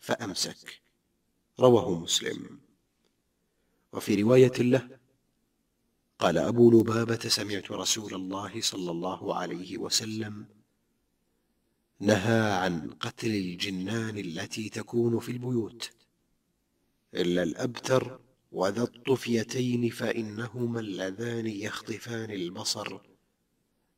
فأمسك. 0.00 0.80
رواه 1.60 1.98
مسلم. 1.98 2.60
وفي 3.92 4.22
رواية 4.22 4.52
له 4.58 4.98
قال 6.18 6.38
أبو 6.38 6.70
لبابة 6.70 7.18
سمعت 7.28 7.70
رسول 7.70 8.14
الله 8.14 8.60
صلى 8.60 8.90
الله 8.90 9.34
عليه 9.36 9.78
وسلم 9.78 10.46
نهى 12.00 12.52
عن 12.52 12.90
قتل 12.90 13.30
الجنان 13.30 14.18
التي 14.18 14.68
تكون 14.68 15.18
في 15.18 15.32
البيوت. 15.32 15.90
إلا 17.14 17.42
الأبتر 17.42 18.20
وذا 18.52 18.82
الطفيتين 18.82 19.90
فإنهما 19.90 20.80
اللذان 20.80 21.46
يخطفان 21.46 22.30
البصر 22.30 22.98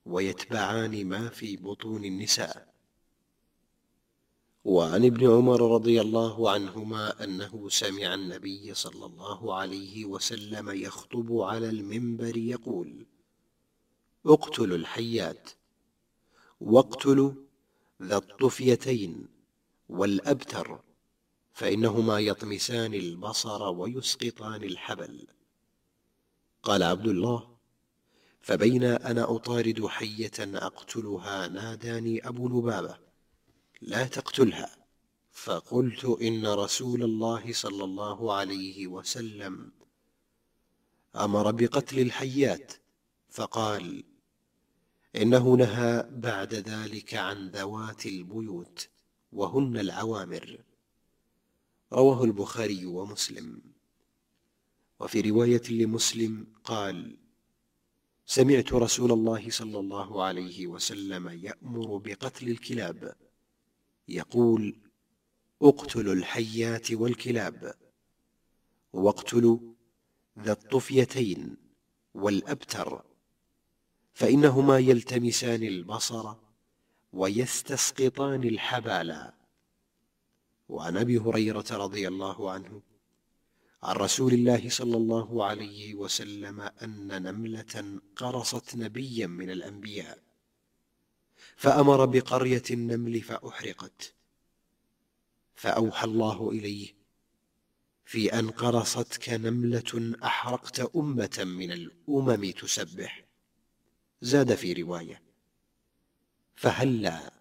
ويتبعان 0.07 1.07
ما 1.07 1.29
في 1.29 1.57
بطون 1.57 2.05
النساء. 2.05 2.77
وعن 4.65 5.05
ابن 5.05 5.31
عمر 5.31 5.75
رضي 5.75 6.01
الله 6.01 6.51
عنهما 6.51 7.25
أنه 7.25 7.69
سمع 7.69 8.15
النبي 8.15 8.75
صلى 8.75 9.07
الله 9.07 9.55
عليه 9.55 10.05
وسلم 10.05 10.71
يخطب 10.71 11.33
على 11.33 11.69
المنبر 11.69 12.37
يقول 12.37 13.07
اقتلوا 14.27 14.77
الحيات 14.77 15.51
واقتلوا 16.61 17.33
ذا 18.03 18.17
الطفيتين 18.17 19.29
والأبتر 19.89 20.81
فإنهما 21.57 22.21
يطمسان 22.21 22.95
البصر 22.95 23.63
ويسقطان 23.63 24.63
الحبل. 24.63 25.27
قال 26.63 26.83
عبد 26.83 27.07
الله 27.07 27.57
فبينا 28.41 29.11
أنا 29.11 29.37
أطارد 29.37 29.87
حية 29.87 30.33
أقتلها 30.39 31.49
ناداني 31.49 32.29
أبو 32.29 32.49
لبابة 32.49 32.99
لا 33.83 34.05
تقتلها. 34.07 34.77
فقلت 35.33 36.05
إن 36.05 36.47
رسول 36.47 37.03
الله 37.03 37.53
صلى 37.53 37.85
الله 37.85 38.35
عليه 38.35 38.87
وسلم 38.87 39.73
أمر 41.17 41.51
بقتل 41.51 41.99
الحيات. 41.99 42.73
فقال 43.31 44.05
إنه 45.17 45.55
نهى 45.57 46.09
بعد 46.11 46.55
ذلك 46.55 47.15
عن 47.15 47.49
ذوات 47.49 48.07
البيوت 48.07 48.89
وهن 49.33 49.77
العوامر. 49.77 50.66
رواه 51.97 52.25
البخاري 52.25 52.87
ومسلم. 52.87 53.61
وفي 55.01 55.21
رواية 55.21 55.63
لمسلم 55.71 56.47
قال 56.65 57.17
سمعت 58.27 58.73
رسول 58.73 59.13
الله 59.13 59.51
صلى 59.51 59.79
الله 59.79 60.25
عليه 60.25 60.67
وسلم 60.67 61.29
يأمر 61.29 61.97
بقتل 61.97 62.49
الكلاب. 62.49 63.17
يقول 64.09 64.77
أقتلوا 65.63 66.15
الحيات 66.15 66.93
والكلاب. 66.93 67.75
واقتلوا 68.93 69.59
ذا 70.39 70.53
الطفيتين 70.53 71.57
والأبتر. 72.15 73.05
فإنهما 74.15 74.79
يلتمسان 74.79 75.63
البصر 75.63 76.35
ويستسقطان 77.13 78.45
الحبالا 78.45 79.36
وعن 80.69 80.97
أبي 80.97 81.19
هريرة 81.19 81.65
رضي 81.71 82.09
الله 82.09 82.51
عنه 82.51 82.83
عن 83.83 83.97
رسول 83.97 84.33
الله 84.33 84.69
صلى 84.69 84.97
الله 84.97 85.45
عليه 85.45 85.95
وسلم 85.95 86.61
أن 86.61 87.23
نملة 87.23 88.01
قرصت 88.17 88.77
نبيا 88.77 89.27
من 89.27 89.51
الأنبياء 89.51 90.27
فأمر 91.57 92.05
بقرية 92.05 92.63
النمل 92.71 93.21
فأحرقت. 93.21 94.15
فأوحى 95.55 96.05
الله 96.05 96.51
إليه 96.51 96.95
في 98.05 98.39
أن 98.39 98.51
قرصتك 98.51 99.29
نملة 99.29 100.17
أحرقت 100.25 100.97
أمة 100.97 101.45
من 101.47 101.73
الأمم 101.73 102.51
تسبح. 102.51 103.25
زاد 104.21 104.55
في 104.55 104.73
رواية 104.73 105.23
فهلا 106.55 107.33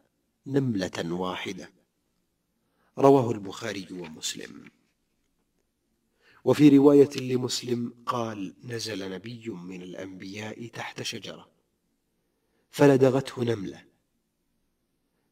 نملة 0.47 1.13
واحدة؟ 1.13 1.69
رواه 2.97 3.31
البخاري 3.31 3.87
ومسلم. 3.91 4.71
وفي 6.45 6.69
رواية 6.69 7.09
لمسلم 7.15 7.93
قال 8.05 8.55
نزل 8.63 9.11
نبي 9.11 9.49
من 9.49 9.81
الأنبياء 9.81 10.67
تحت 10.67 11.01
شجرة 11.01 11.49
فلدغته 12.69 13.43
نملة 13.43 13.85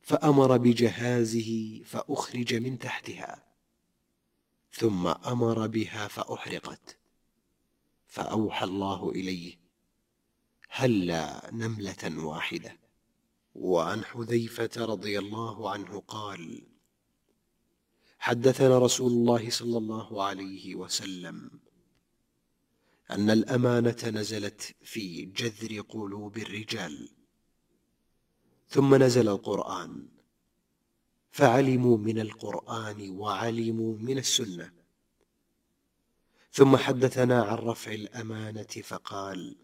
فأمر 0.02 0.58
بجهازه 0.58 1.82
فأخرج 1.86 2.56
من 2.56 2.80
تحتها 2.80 3.45
ثم 4.71 5.08
أمر 5.08 5.67
بها 5.67 6.08
فأحرقت 6.08 6.97
فأوحى 8.08 8.65
الله 8.65 9.10
إليه 9.10 9.58
هلا 10.69 11.49
نملة 11.54 12.26
واحدة. 12.26 12.78
وعن 13.56 14.04
حذيفة 14.04 14.69
رضي 14.78 15.19
الله 15.19 15.71
عنه 15.71 15.99
قال 15.99 16.73
حدثنا 18.24 18.78
رسول 18.78 19.12
الله 19.12 19.50
صلى 19.50 19.78
الله 19.78 20.24
عليه 20.24 20.76
وسلم 20.76 21.52
أن 23.12 23.30
الأمانة 23.30 23.98
نزلت 24.06 24.76
في 24.82 25.26
جذر 25.26 25.82
قلوب 25.82 26.38
الرجال 26.38 27.10
ثم 28.70 28.96
نزل 28.96 29.30
القرآن 29.30 30.08
فعلموا 31.32 31.98
من 31.98 32.20
القرآن 32.20 33.10
وعلموا 33.10 33.98
من 33.98 34.18
السنة. 34.18 34.72
ثم 36.52 36.78
حدثنا 36.78 37.44
عن 37.44 37.58
رفع 37.58 37.92
الأمانة 37.92 38.74
فقال 38.84 39.56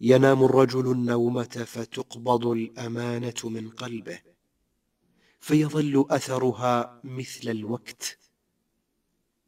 ينام 0.00 0.44
الرجل 0.44 0.92
النومة 0.92 1.64
فتقبض 1.66 2.46
الأمانة 2.46 3.40
من 3.44 3.70
قلبه. 3.70 4.37
فيظل 5.40 6.06
أثرها 6.10 7.00
مثل 7.04 7.50
الوقت. 7.50 8.18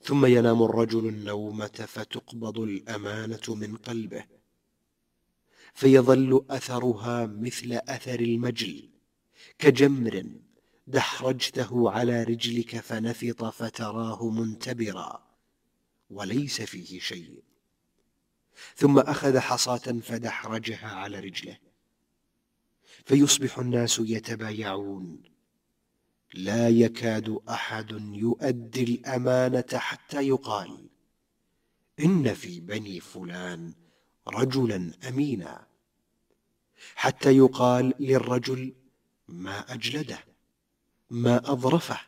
ثم 0.03 0.27
ينام 0.27 0.63
الرجل 0.63 1.09
النومة 1.09 1.87
فتقبض 1.89 2.59
الأمانة 2.59 3.41
من 3.49 3.77
قلبه. 3.77 4.25
فيظل 5.75 6.45
أثرها 6.51 7.27
مثل 7.27 7.73
أثر 7.73 8.21
المجل. 8.21 8.91
كجمر 9.59 10.27
دحرجته 10.87 11.91
على 11.91 12.23
رجلك 12.23 12.77
فنفط 12.77 13.45
فتراه 13.45 14.31
منتبرا. 14.31 15.31
وليس 16.11 16.63
فيه 16.63 17.01
شيء. 17.01 17.43
ثم 18.77 18.99
أخذ 18.99 19.39
حصاة 19.39 20.01
فدحرجها 20.03 20.89
على 20.89 21.21
رجله. 21.21 21.59
فيصبح 23.05 23.59
الناس 23.59 23.99
يتبايعون. 24.05 25.23
لا 26.35 26.69
يكاد 26.69 27.39
أحد 27.49 27.91
يؤدي 28.15 28.85
الأمانة 28.85 29.67
حتى 29.75 30.29
يقال 30.29 30.89
إن 32.01 32.35
في 32.35 32.61
بني 32.61 33.01
فلان 33.01 33.75
رجلا 34.29 34.93
أمينا. 35.09 35.67
حتى 36.95 37.37
يقال 37.37 37.95
للرجل 38.01 38.75
ما 39.29 39.75
أجلده 39.75 40.25
ما 41.11 41.53
أظرفه 41.53 42.01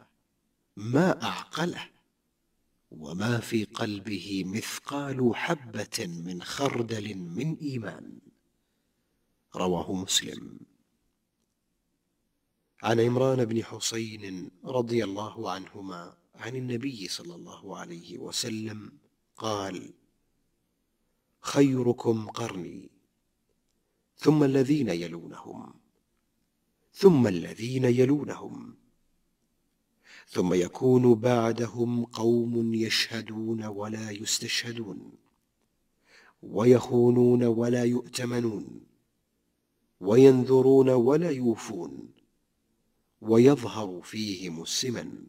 ما 0.76 1.22
أعقله 1.22 1.88
وما 2.90 3.40
في 3.40 3.64
قلبه 3.64 4.42
مثقال 4.46 5.36
حبة 5.36 6.06
من 6.06 6.42
خردل 6.42 7.14
من 7.14 7.56
إيمان. 7.56 8.18
رواه 9.56 9.92
مسلم. 9.92 10.71
عن 12.82 13.00
عمران 13.00 13.44
بن 13.44 13.64
حسين 13.64 14.50
رضي 14.64 15.04
الله 15.04 15.50
عنهما 15.50 16.16
عن 16.34 16.56
النبي 16.56 17.08
صلى 17.08 17.34
الله 17.34 17.78
عليه 17.78 18.18
وسلم 18.18 18.92
قال 19.36 19.92
خيركم 21.40 22.26
قرني 22.28 22.90
ثم 24.16 24.44
الذين 24.44 24.88
يلونهم 24.88 25.74
ثم 26.92 27.26
الذين 27.26 27.84
يلونهم 27.84 28.76
ثم 30.28 30.54
يكون 30.54 31.14
بعدهم 31.14 32.04
قوم 32.04 32.74
يشهدون 32.74 33.64
ولا 33.64 34.10
يستشهدون 34.10 35.12
ويخونون 36.42 37.44
ولا 37.44 37.84
يؤتمنون 37.84 38.80
وينذرون 40.00 40.88
ولا 40.90 41.30
يوفون 41.30 42.12
ويظهر 43.22 44.02
فيهم 44.02 44.62
السمن. 44.62 45.26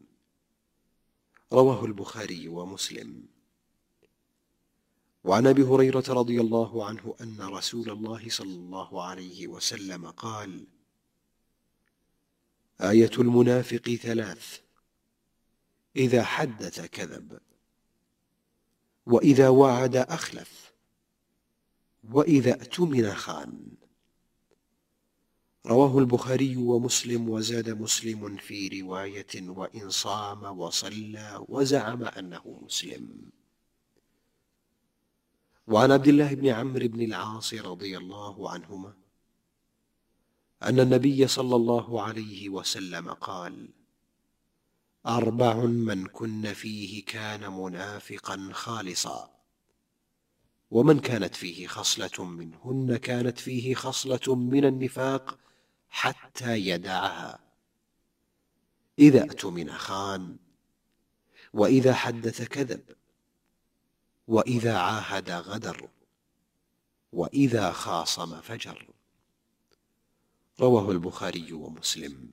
رواه 1.52 1.84
البخاري 1.84 2.48
ومسلم. 2.48 3.28
وعن 5.24 5.46
أبي 5.46 5.62
هريرة 5.62 6.04
رضي 6.08 6.40
الله 6.40 6.86
عنه 6.86 7.16
أن 7.20 7.40
رسول 7.40 7.90
الله 7.90 8.28
صلى 8.28 8.54
الله 8.54 9.04
عليه 9.04 9.48
وسلم 9.48 10.10
قال 10.10 10.66
آية 12.80 13.10
المنافق 13.18 13.98
ثلاث. 14.02 14.60
إذا 15.96 16.24
حدث 16.24 16.80
كذب 16.80 17.40
وإذا 19.06 19.48
وعد 19.48 19.96
أخلف 19.96 20.72
وإذا 22.04 22.52
اؤتمن 22.52 23.14
خان. 23.14 23.83
رواه 25.66 25.98
البخاري 25.98 26.56
ومسلم 26.56 27.28
وزاد 27.28 27.70
مسلم 27.70 28.36
في 28.36 28.80
رواية 28.80 29.48
وان 29.48 29.90
صام 29.90 30.58
وصلى 30.58 31.44
وزعم 31.48 32.04
أنه 32.04 32.60
مسلم. 32.62 33.30
وعن 35.66 35.92
عبد 35.92 36.08
الله 36.08 36.34
بن 36.34 36.48
عمرو 36.48 36.88
بن 36.88 37.02
العاص 37.02 37.54
رضي 37.54 37.96
الله 37.98 38.50
عنهما 38.50 38.94
أن 40.62 40.80
النبي 40.80 41.26
صلى 41.26 41.56
الله 41.56 42.02
عليه 42.02 42.48
وسلم 42.48 43.10
قال 43.10 43.68
أربع 45.06 45.54
من 45.64 46.06
كن 46.06 46.52
فيه 46.52 47.04
كان 47.04 47.52
منافقا 47.52 48.48
خالصا 48.52 49.30
ومن 50.70 51.00
كانت 51.00 51.34
فيه 51.34 51.66
خصلة 51.66 52.24
منهن 52.24 52.96
كانت 52.96 53.38
فيه 53.38 53.74
خصلة 53.74 54.34
من 54.34 54.64
النفاق 54.64 55.38
حتى 55.94 56.56
يدعها. 56.58 57.38
إذا 58.98 59.22
اؤتمن 59.22 59.72
خان 59.72 60.36
وإذا 61.52 61.94
حدث 61.94 62.42
كذب 62.42 62.96
وإذا 64.28 64.78
عاهد 64.78 65.30
غدر 65.30 65.88
وإذا 67.12 67.72
خاصم 67.72 68.40
فجر. 68.40 68.86
رواه 70.60 70.90
البخاري 70.90 71.52
ومسلم. 71.52 72.32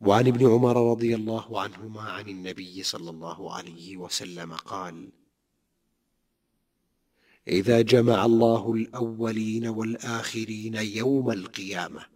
وعن 0.00 0.26
ابن 0.26 0.46
عمر 0.46 0.90
رضي 0.90 1.14
الله 1.14 1.60
عنهما 1.60 2.02
عن 2.02 2.28
النبي 2.28 2.82
صلى 2.82 3.10
الله 3.10 3.54
عليه 3.54 3.96
وسلم 3.96 4.54
قال 4.54 5.12
إذا 7.48 7.80
جمع 7.80 8.24
الله 8.24 8.72
الأولين 8.72 9.66
والآخرين 9.66 10.74
يوم 10.74 11.30
القيامة 11.30 12.06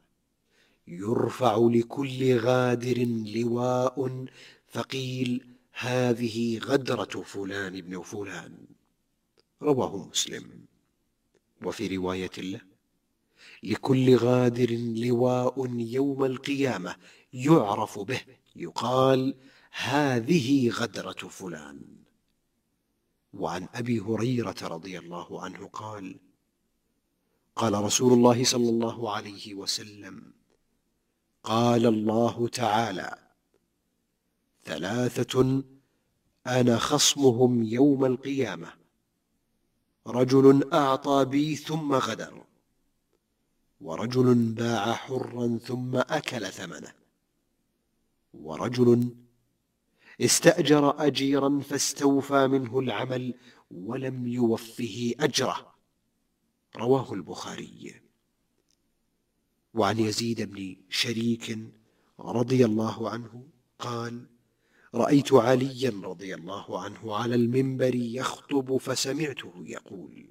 يرفع 0.88 1.56
لكل 1.56 2.38
غادر 2.38 3.04
لواء 3.34 4.26
فقيل 4.68 5.46
هذه 5.72 6.58
غدرة 6.58 7.22
فلان 7.22 7.80
بن 7.80 8.02
فلان. 8.02 8.58
رواه 9.62 10.08
مسلم. 10.08 10.64
وفي 11.64 11.96
رواية 11.96 12.30
له 12.38 12.60
لكل 13.62 14.16
غادر 14.16 14.70
لواء 14.96 15.70
يوم 15.76 16.24
القيامة 16.24 16.96
يعرف 17.32 17.98
به 17.98 18.20
يقال 18.56 19.34
هذه 19.72 20.70
غدرة 20.70 21.28
فلان. 21.28 21.97
وعن 23.32 23.68
أبي 23.74 24.00
هريرة 24.00 24.56
رضي 24.62 24.98
الله 24.98 25.42
عنه 25.42 25.68
قال 25.68 26.20
قال 27.56 27.84
رسول 27.84 28.12
الله 28.12 28.44
صلى 28.44 28.68
الله 28.68 29.12
عليه 29.12 29.54
وسلم 29.54 30.32
قال 31.42 31.86
الله 31.86 32.48
تعالى 32.48 33.18
ثلاثة 34.64 35.62
أنا 36.46 36.78
خصمهم 36.78 37.62
يوم 37.62 38.04
القيامة 38.04 38.72
رجل 40.06 40.72
أعطى 40.72 41.24
بي 41.24 41.56
ثم 41.56 41.92
غدر 41.92 42.44
ورجل 43.80 44.34
باع 44.34 44.92
حرا 44.92 45.58
ثم 45.58 45.96
أكل 45.96 46.46
ثمنه 46.46 46.92
ورجل 48.34 49.14
استأجر 50.20 51.06
أجيرا 51.06 51.60
فاستوفى 51.60 52.46
منه 52.46 52.78
العمل 52.78 53.34
ولم 53.70 54.26
يوفه 54.26 55.14
أجره. 55.20 55.74
رواه 56.76 57.12
البخاري. 57.12 58.00
وعن 59.74 59.98
يزيد 59.98 60.42
بن 60.42 60.76
شريك 60.88 61.58
رضي 62.20 62.64
الله 62.64 63.10
عنه 63.10 63.46
قال 63.78 64.26
رأيت 64.94 65.32
عليا 65.32 66.00
رضي 66.04 66.34
الله 66.34 66.82
عنه 66.82 67.14
على 67.16 67.34
المنبر 67.34 67.94
يخطب 67.94 68.76
فسمعته 68.76 69.52
يقول 69.56 70.30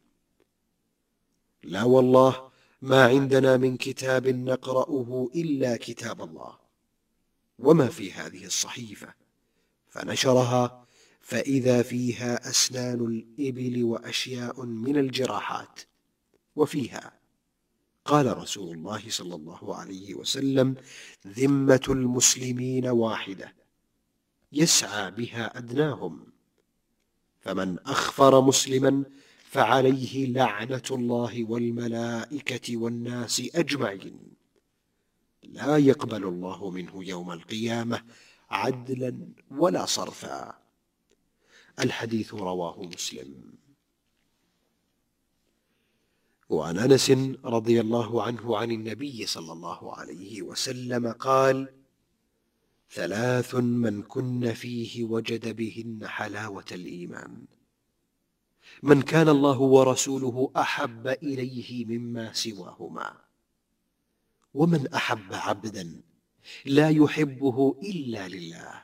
لا 1.63 1.84
والله 1.84 2.52
ما 2.82 3.06
عندنا 3.06 3.58
من 3.58 3.78
كتاب 3.78 4.28
نقرأه 4.28 5.30
إلا 5.36 5.78
كتاب 5.78 6.21
الله 6.21 6.60
وما 7.60 7.88
في 7.88 8.12
هذه 8.12 8.45
الصحيفة. 8.45 9.13
فنشرها 9.97 10.86
فإذا 11.21 11.81
فيها 11.81 12.49
أسنان 12.49 13.05
الإبل 13.05 13.83
وأشياء 13.83 14.65
من 14.65 14.97
الجراحات 14.97 15.79
وفيها. 16.55 17.13
قال 18.05 18.38
رسول 18.38 18.75
الله 18.75 19.01
صلى 19.10 19.36
الله 19.36 19.75
عليه 19.75 20.15
وسلم 20.15 20.75
ذمة 21.27 21.81
المسلمين 21.89 22.88
واحدة 22.88 23.53
يسعى 24.51 25.12
بها 25.12 25.57
أدناهم. 25.57 26.25
فمن 27.41 27.79
أخفر 27.79 28.41
مسلما 28.41 29.03
فعليه 29.43 30.27
لعنة 30.27 30.83
الله 30.91 31.43
والملائكة 31.43 32.77
والناس 32.77 33.41
أجمعين. 33.55 34.19
لا 35.43 35.77
يقبل 35.77 36.23
الله 36.23 36.69
منه 36.69 37.03
يوم 37.03 37.31
القيامة 37.31 38.03
عدلا 38.49 39.19
ولا 39.51 39.86
صرفا. 39.86 40.57
الحديث 41.79 42.33
رواه 42.33 42.83
مسلم. 42.83 43.53
وعن 46.49 46.77
أنس 46.77 47.12
رضي 47.45 47.81
الله 47.81 48.23
عنه 48.23 48.57
عن 48.57 48.71
النبي 48.71 49.25
صلى 49.25 49.51
الله 49.51 49.95
عليه 49.95 50.41
وسلم 50.41 51.12
قال 51.12 51.73
ثلاث 52.91 53.55
من 53.55 54.01
كن 54.03 54.53
فيه 54.53 55.03
وجد 55.03 55.55
بهن 55.55 56.07
حلاوة 56.07 56.65
الإيمان. 56.71 57.45
من 58.83 59.01
كان 59.01 59.29
الله 59.29 59.60
ورسوله 59.60 60.51
أحب 60.57 61.07
إليه 61.07 61.86
مما 61.86 62.33
سواهما. 62.33 63.17
ومن 64.53 64.88
أحب 64.93 65.33
عبدا 65.33 66.01
لا 66.65 66.89
يحبه 66.89 67.79
إلا 67.83 68.27
لله. 68.27 68.83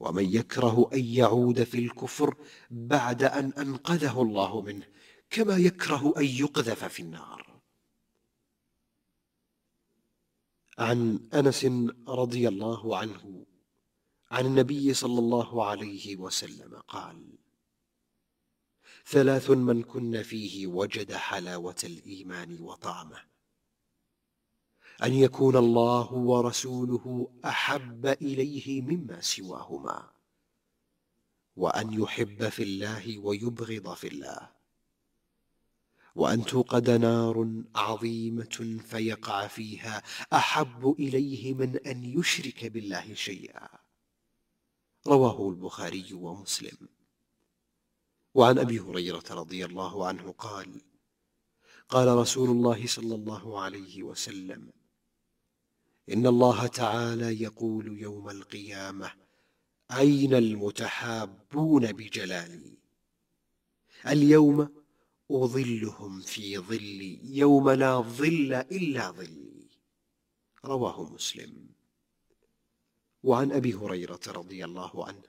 ومن 0.00 0.34
يكره 0.34 0.90
أن 0.92 1.04
يعود 1.04 1.62
في 1.62 1.78
الكفر 1.78 2.34
بعد 2.70 3.22
أن 3.22 3.52
أنقذه 3.52 4.22
الله 4.22 4.60
منه 4.60 4.86
كما 5.30 5.56
يكره 5.56 6.14
أن 6.16 6.24
يقذف 6.24 6.84
في 6.84 7.02
النار. 7.02 7.60
عن 10.78 11.28
أنس 11.34 11.66
رضي 12.08 12.48
الله 12.48 12.96
عنه 12.96 13.46
عن 14.30 14.46
النبي 14.46 14.94
صلى 14.94 15.18
الله 15.18 15.64
عليه 15.64 16.16
وسلم 16.16 16.76
قال 16.88 17.38
ثلاث 19.06 19.50
من 19.50 19.82
كن 19.82 20.22
فيه 20.22 20.66
وجد 20.66 21.12
حلاوة 21.12 21.76
الإيمان 21.84 22.60
وطعمه 22.60 23.22
أن 25.02 25.12
يكون 25.12 25.56
الله 25.56 26.12
ورسوله 26.12 27.30
أحب 27.44 28.06
إليه 28.06 28.82
مما 28.82 29.20
سواهما 29.20 30.10
وأن 31.56 31.92
يحب 31.92 32.48
في 32.48 32.62
الله 32.62 33.18
ويبغض 33.18 33.94
في 33.94 34.08
الله 34.08 34.50
وأن 36.14 36.44
توقد 36.44 36.90
نار 36.90 37.62
عظيمة 37.74 38.78
فيقع 38.84 39.46
فيها 39.46 40.02
أحب 40.32 40.94
إليه 40.98 41.54
من 41.54 41.76
أن 41.76 42.04
يشرك 42.04 42.66
بالله 42.66 43.14
شيئا. 43.14 43.68
رواه 45.06 45.48
البخاري 45.48 46.12
ومسلم. 46.12 46.88
وعن 48.34 48.58
أبي 48.58 48.80
هريرة 48.80 49.24
رضي 49.30 49.64
الله 49.64 50.06
عنه 50.06 50.32
قال 50.32 50.80
قال 51.88 52.08
رسول 52.08 52.50
الله 52.50 52.86
صلى 52.86 53.14
الله 53.14 53.60
عليه 53.60 54.02
وسلم 54.02 54.70
إن 56.12 56.26
الله 56.26 56.66
تعالى 56.66 57.42
يقول 57.42 57.98
يوم 57.98 58.30
القيامة 58.30 59.12
أين 59.90 60.34
المتحابون 60.34 61.92
بجلالي؟ 61.92 62.78
اليوم 64.06 64.68
أظلهم 65.30 66.20
في 66.20 66.58
ظلي 66.58 67.36
يوم 67.36 67.70
لا 67.70 68.00
ظل 68.00 68.52
إلا 68.54 69.10
ظلي. 69.10 69.66
رواه 70.64 71.12
مسلم. 71.12 71.68
وعن 73.22 73.52
أبي 73.52 73.74
هريرة 73.74 74.20
رضي 74.28 74.64
الله 74.64 75.06
عنه 75.06 75.22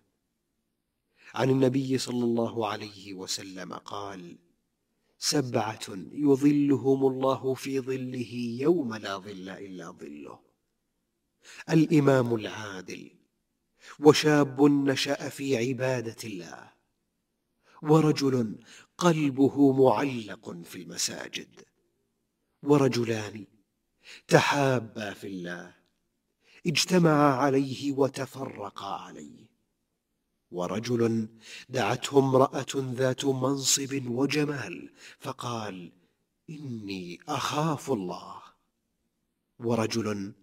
عن 1.36 1.50
النبي 1.50 1.98
صلى 1.98 2.24
الله 2.24 2.67
عليه 2.67 3.13
وسلم 3.13 3.74
قال 3.74 4.38
سبعة 5.17 5.86
يظلهم 6.12 7.06
الله 7.06 7.54
في 7.54 7.80
ظله 7.80 8.34
يوم 8.60 8.96
لا 8.96 9.17
ظل 9.17 9.50
إلا 9.50 9.91
ظله. 9.91 10.51
الإمام 11.69 12.36
العادل 12.36 13.12
وشاب 13.99 14.62
نشأ 14.62 15.30
في 15.30 15.58
عبادة 15.58 16.15
الله 16.23 16.71
ورجل 17.82 18.60
قلبه 18.97 19.71
معلق 19.73 20.62
في 20.63 20.82
المساجد 20.82 21.62
ورجلان 22.63 23.45
تحابا 24.27 25.13
في 25.13 25.27
الله 25.27 25.75
اجتمعا 26.67 27.34
عليه 27.36 27.91
وتفرقا 27.91 28.95
عليه 28.95 29.51
ورجل 30.51 31.27
دعته 31.69 32.19
امرأة 32.19 32.65
ذات 32.75 33.25
منصب 33.25 34.08
وجمال 34.08 34.89
فقال 35.19 35.91
إني 36.49 37.19
أخاف 37.30 37.91
الله. 37.91 38.41
ورجل 39.60 40.34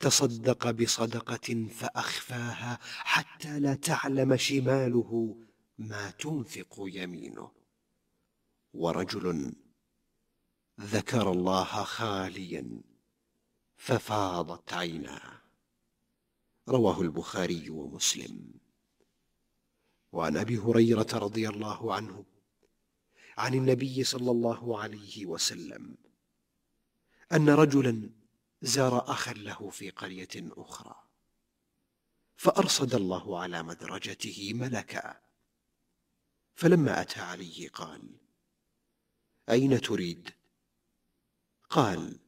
تصدق 0.00 0.70
بصدقة 0.70 1.68
فأخفاها 1.68 2.78
حتى 2.82 3.60
لا 3.60 3.74
تعلم 3.74 4.36
شماله 4.36 5.36
ما 5.78 6.10
تنفق 6.10 6.74
يمينه. 6.78 7.50
ورجل 8.74 9.52
ذكر 10.80 11.32
الله 11.32 11.64
خاليا 11.84 12.80
ففاضت 13.76 14.72
عيناه. 14.72 15.40
رواه 16.68 17.00
البخاري 17.00 17.70
ومسلم. 17.70 18.64
وعن 20.12 20.36
أبي 20.36 20.58
هريرة 20.58 21.06
رضي 21.14 21.48
الله 21.48 21.94
عنه 21.94 22.24
عن 23.38 23.54
النبي 23.54 24.04
صلى 24.04 24.30
الله 24.30 24.80
عليه 24.80 25.26
وسلم 25.26 25.96
أن 27.32 27.48
رجلا 27.48 28.10
زار 28.62 29.10
أخا 29.10 29.32
له 29.32 29.70
في 29.70 29.90
قرية 29.90 30.28
أخرى. 30.36 31.04
فأرصد 32.36 32.94
الله 32.94 33.40
على 33.40 33.62
مدرجته 33.62 34.52
ملكا. 34.54 35.20
فلما 36.54 37.00
أتى 37.00 37.20
عليه 37.20 37.68
قال 37.68 38.10
أين 39.48 39.80
تريد؟ 39.80 40.30
قال 41.70 42.20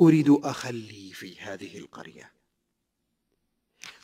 أريد 0.00 0.28
أخا 0.30 0.70
لي 0.70 1.12
في 1.12 1.40
هذه 1.40 1.78
القرية. 1.78 2.32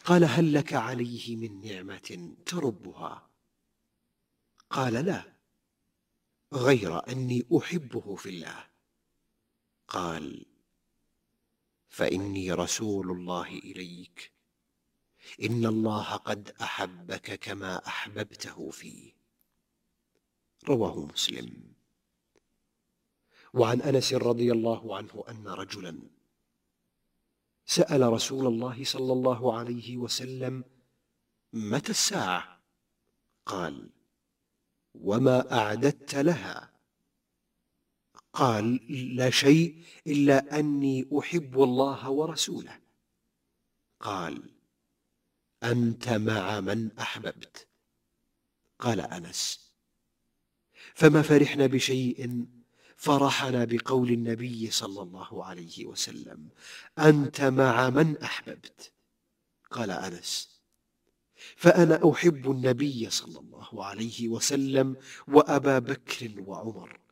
قال 0.04 0.24
هل 0.24 0.54
لك 0.54 0.72
عليه 0.72 1.36
من 1.36 1.60
نعمة 1.60 2.36
تربها؟ 2.46 3.30
قال 4.70 4.92
لا 4.92 5.32
غير 6.52 7.08
أني 7.08 7.46
أحبه 7.58 8.16
في 8.16 8.28
الله. 8.28 8.70
قال 9.88 10.46
فإني 11.94 12.52
رسول 12.52 13.10
الله 13.10 13.48
إليك. 13.48 14.32
إن 15.42 15.66
الله 15.66 16.16
قد 16.16 16.52
أحبك 16.62 17.34
كما 17.34 17.86
أحببته 17.86 18.70
فيه. 18.70 19.12
رواه 20.68 21.06
مسلم. 21.06 21.72
وعن 23.54 23.80
أنس 23.80 24.14
رضي 24.14 24.52
الله 24.52 24.96
عنه 24.96 25.24
أن 25.28 25.48
رجلا 25.48 25.98
سأل 27.66 28.12
رسول 28.12 28.46
الله 28.46 28.84
صلى 28.84 29.12
الله 29.12 29.58
عليه 29.58 29.96
وسلم 29.96 30.64
متى 31.52 31.90
الساعة؟ 31.90 32.60
قال 33.46 33.90
وما 34.94 35.52
أعددت 35.52 36.14
لها. 36.14 36.73
قال 38.34 38.80
لا 39.16 39.30
شيء 39.30 39.82
إلا 40.06 40.58
أني 40.58 41.08
أحب 41.18 41.62
الله 41.62 42.10
ورسوله. 42.10 42.78
قال 44.00 44.42
أنت 45.62 46.08
مع 46.08 46.60
من 46.60 46.90
أحببت؟ 46.98 47.66
قال 48.78 49.00
أنس. 49.00 49.70
فما 50.94 51.22
فرحنا 51.22 51.66
بشيء؟ 51.66 52.44
فرحنا 52.96 53.64
بقول 53.64 54.10
النبي 54.10 54.70
صلى 54.70 55.02
الله 55.02 55.44
عليه 55.44 55.86
وسلم. 55.86 56.48
أنت 56.98 57.40
مع 57.40 57.90
من 57.90 58.18
أحببت؟ 58.18 58.92
قال 59.70 59.90
أنس. 59.90 60.60
فأنا 61.56 62.10
أحب 62.12 62.50
النبي 62.50 63.10
صلى 63.10 63.38
الله 63.38 63.84
عليه 63.84 64.28
وسلم 64.28 64.96
وأبا 65.28 65.78
بكر 65.78 66.30
وعمر. 66.46 67.03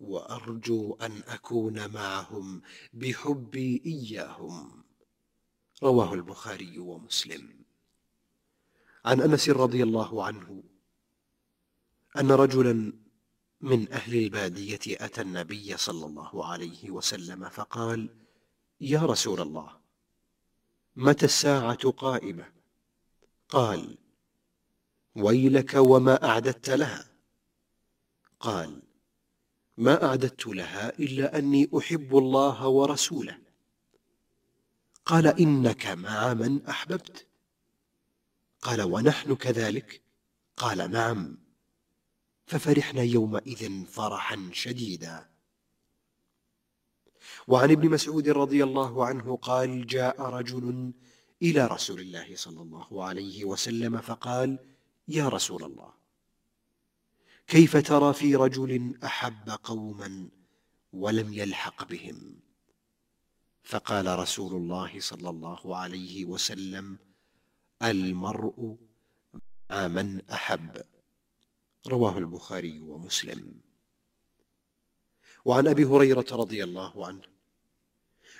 وأرجو 0.00 0.94
أن 0.94 1.22
أكون 1.26 1.92
معهم 1.92 2.62
بحبي 2.92 3.82
إياهم. 3.86 4.84
رواه 5.82 6.14
البخاري 6.14 6.78
ومسلم. 6.78 7.60
عن 9.04 9.20
أنس 9.20 9.48
رضي 9.48 9.82
الله 9.82 10.24
عنه 10.24 10.62
أن 12.18 12.30
رجلا 12.30 12.92
من 13.60 13.92
أهل 13.92 14.16
البادية 14.16 14.80
أتى 14.86 15.20
النبي 15.20 15.76
صلى 15.76 16.06
الله 16.06 16.46
عليه 16.46 16.90
وسلم 16.90 17.48
فقال 17.48 18.08
يا 18.80 19.00
رسول 19.00 19.40
الله 19.40 19.80
متى 20.96 21.24
الساعة 21.24 21.90
قائمه 21.90 22.52
قال 23.48 23.98
ويلك 25.16 25.74
وما 25.74 26.24
أعددت 26.24 26.70
لها. 26.70 27.10
قال 28.40 28.82
ما 29.80 30.04
أعددت 30.04 30.46
لها 30.46 30.98
إلا 30.98 31.38
أني 31.38 31.70
أحب 31.78 32.18
الله 32.18 32.68
ورسوله. 32.68 33.38
قال 35.04 35.26
إنك 35.26 35.86
مع 35.86 36.34
من 36.34 36.66
أحببت. 36.66 37.26
قال 38.62 38.82
ونحن 38.82 39.34
كذلك. 39.34 40.02
قال 40.56 40.90
نعم. 40.90 41.38
ففرحنا 42.46 43.02
يومئذ 43.02 43.84
فرحا 43.84 44.50
شديدا. 44.52 45.30
وعن 47.48 47.70
ابن 47.70 47.90
مسعود 47.90 48.28
رضي 48.28 48.64
الله 48.64 49.06
عنه 49.06 49.36
قال 49.36 49.86
جاء 49.86 50.22
رجل 50.22 50.92
إلى 51.42 51.66
رسول 51.66 52.00
الله 52.00 52.36
صلى 52.36 52.62
الله 52.62 53.04
عليه 53.04 53.44
وسلم 53.44 53.98
فقال 54.00 54.58
يا 55.08 55.28
رسول 55.28 55.64
الله 55.64 55.99
كيف 57.50 57.76
ترى 57.76 58.12
في 58.12 58.36
رجل 58.36 58.94
أحب 59.04 59.50
قوما 59.64 60.28
ولم 60.92 61.32
يلحق 61.32 61.88
بهم؟ 61.88 62.40
فقال 63.62 64.18
رسول 64.18 64.52
الله 64.56 65.00
صلى 65.00 65.30
الله 65.30 65.76
عليه 65.76 66.24
وسلم 66.24 66.98
المرء 67.82 68.76
مع 69.70 69.88
من 69.88 70.30
أحب. 70.30 70.82
رواه 71.86 72.18
البخاري 72.18 72.80
ومسلم. 72.80 73.60
وعن 75.44 75.66
أبي 75.66 75.84
هريرة 75.84 76.26
رضي 76.32 76.64
الله 76.64 77.06
عنه 77.06 77.22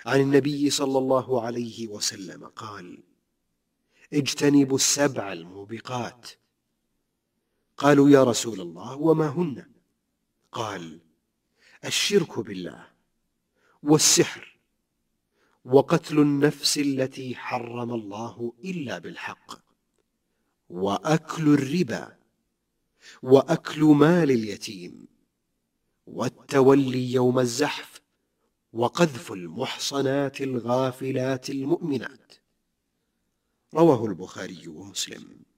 عن 0.05 0.19
النبي 0.21 0.69
صلى 0.69 0.97
الله 0.97 1.41
عليه 1.41 1.87
وسلم 1.87 2.47
قال 2.47 3.03
اجتنبوا 4.13 4.75
السبع 4.75 5.33
الموبقات 5.33 6.40
قالوا 7.81 8.09
يا 8.09 8.23
رسول 8.23 8.61
الله 8.61 8.95
وما 8.95 9.27
هن؟ 9.27 9.65
قال 10.51 10.99
الشرك 11.85 12.39
بالله 12.39 12.87
والسحر 13.83 14.59
وقتل 15.65 16.19
النفس 16.19 16.77
التي 16.77 17.35
حرم 17.35 17.93
الله 17.93 18.53
إلا 18.63 18.97
بالحق 18.99 19.51
وأكل 20.69 21.53
الربا 21.53 22.17
وأكل 23.23 23.83
مال 23.83 24.31
اليتيم 24.31 25.07
والتولي 26.07 27.11
يوم 27.11 27.39
الزحف 27.39 28.01
وقذف 28.73 29.31
المحصنات 29.31 30.41
الغافلات 30.41 31.49
المؤمنات. 31.49 32.33
رواه 33.73 34.05
البخاري 34.05 34.67
ومسلم. 34.67 35.50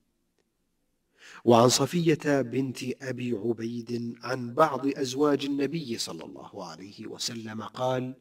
وعن 1.44 1.70
صفية 1.70 2.42
بنت 2.42 2.84
أبي 3.02 3.32
عبيد 3.32 4.16
عن 4.24 4.54
بعض 4.54 4.88
أزواج 4.88 5.46
النبي 5.46 5.98
صلى 5.98 6.24
الله 6.26 6.66
عليه 6.66 7.08
وسلم 7.08 7.64
قال 7.64 8.16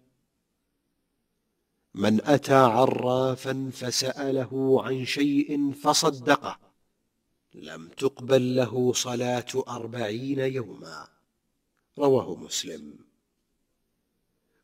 من 1.95 2.25
أتى 2.25 2.55
عرافا 2.55 3.71
فسأله 3.73 4.83
عن 4.85 5.05
شيء 5.05 5.73
فصدقه 5.73 6.59
لم 7.55 7.89
تقبل 7.89 8.57
له 8.57 8.93
صلاة 8.93 9.65
أربعين 9.69 10.39
يوما. 10.39 11.09
رواه 11.99 12.35
مسلم. 12.35 12.99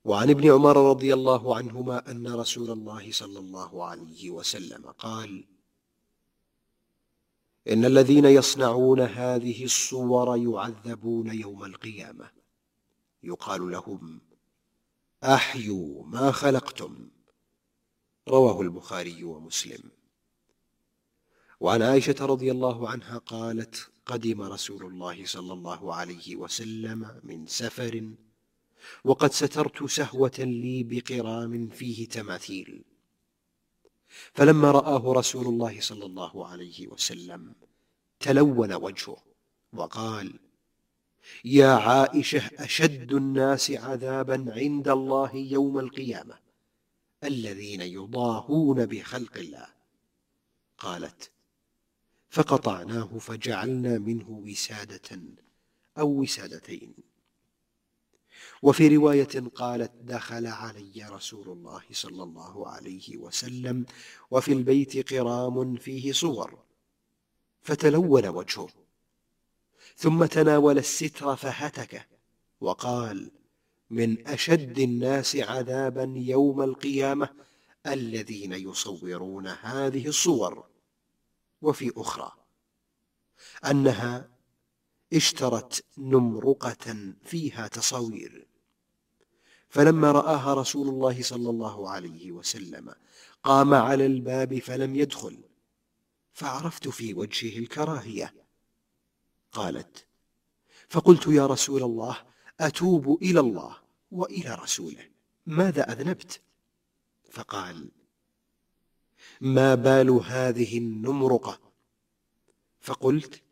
وعن 0.05 0.31
ابن 0.31 0.51
عمر 0.51 0.91
رضي 0.91 1.15
الله 1.15 1.57
عنهما 1.57 2.11
أن 2.11 2.35
رسول 2.35 2.71
الله 2.71 3.13
صلى 3.13 3.39
الله 3.39 3.85
عليه 3.85 4.31
وسلم 4.31 4.87
قال 4.87 5.45
إن 7.69 7.85
الذين 7.85 8.25
يصنعون 8.25 9.01
هذه 9.01 9.65
الصور 9.65 10.37
يعذبون 10.37 11.35
يوم 11.35 11.65
القيامة. 11.65 12.31
يقال 13.23 13.71
لهم 13.71 14.21
أحيوا 15.25 16.07
ما 16.07 16.33
خلقتم. 16.33 17.09
رواه 18.29 18.61
البخاري 18.61 19.25
ومسلم. 19.25 19.91
وعن 21.61 21.83
عائشة 21.83 22.17
رضي 22.21 22.51
الله 22.51 22.89
عنها 22.89 23.19
قالت 23.19 23.91
قدم 24.07 24.43
رسول 24.43 24.87
الله 24.87 25.27
صلى 25.27 25.53
الله 25.53 25.95
عليه 25.95 26.37
وسلم 26.37 27.21
من 27.23 27.47
سفر 27.47 28.11
وقد 29.05 29.33
سترت 29.33 29.85
سهوة 29.85 30.39
لي 30.39 30.83
بقرام 30.83 31.69
فيه 31.69 32.09
تماثيل. 32.09 32.85
فلما 34.33 34.71
رآه 34.71 35.13
رسول 35.13 35.47
الله 35.47 35.81
صلى 35.81 36.07
الله 36.07 36.49
عليه 36.49 36.89
وسلم 36.89 37.55
تلون 38.21 38.73
وجهه 38.73 39.25
وقال 39.73 40.41
يا 41.45 41.69
عائشة 41.69 42.51
أشد 42.59 43.13
الناس 43.13 43.71
عذابا 43.71 44.53
عند 44.57 44.89
الله 44.89 45.37
يوم 45.37 45.79
القيامة 45.79 46.39
الذين 47.25 47.81
يضاهون 47.81 48.87
بخلق 48.87 49.37
الله. 49.37 49.67
قالت 50.79 51.31
فقطعناه 52.31 53.19
فجعلنا 53.19 53.99
منه 53.99 54.31
وسادة 54.31 55.21
أو 55.99 56.09
وسادتين. 56.09 56.95
وفي 58.63 58.97
رواية 58.97 59.51
قالت 59.55 59.93
دخل 60.03 60.47
علي 60.47 61.09
رسول 61.11 61.49
الله 61.49 61.83
صلى 61.93 62.23
الله 62.23 62.69
عليه 62.69 63.17
وسلم 63.17 63.87
وفي 64.31 64.53
البيت 64.53 65.13
قرام 65.13 65.77
فيه 65.77 66.13
صور 66.13 66.59
فتلون 67.63 68.27
وجهه 68.27 68.69
ثم 69.97 70.25
تناول 70.25 70.79
الستر 70.79 71.37
فهتكه 71.37 72.05
وقال 72.61 73.31
من 73.91 74.29
أشد 74.29 74.79
الناس 74.79 75.37
عذابا 75.37 76.15
يوم 76.17 76.63
القيامة 76.63 77.29
الذين 77.87 78.53
يصورون 78.53 79.47
هذه 79.47 80.09
الصور 80.09 80.65
وفي 81.63 81.93
أخرى 81.97 82.33
أنها 83.71 84.31
اشترت 85.13 85.85
نمرقة 85.99 87.15
فيها 87.25 87.69
تصاوير. 87.69 88.48
فلما 89.69 90.13
رآها 90.13 90.55
رسول 90.55 90.89
الله 90.89 91.23
صلى 91.23 91.51
الله 91.51 91.91
عليه 91.91 92.33
وسلم 92.33 92.95
قام 93.45 93.75
على 93.75 94.07
الباب 94.07 94.59
فلم 94.59 94.97
يدخل. 94.97 95.39
فعرفت 96.33 96.89
في 96.89 97.15
وجهه 97.15 97.59
الكراهية. 97.59 98.35
قالت 99.53 100.07
فقلت 100.89 101.27
يا 101.27 101.47
رسول 101.47 101.83
الله 101.83 102.17
أتوب 102.61 103.23
إلى 103.23 103.41
الله 103.41 103.77
وإلى 104.11 104.55
رسوله. 104.55 105.11
ماذا 105.47 105.93
أذنبت؟ 105.93 106.41
فقال 107.31 107.89
ما 109.41 109.75
بال 109.75 110.11
هذه 110.11 110.79
النمرقه 110.79 111.61
فقلت 112.81 113.43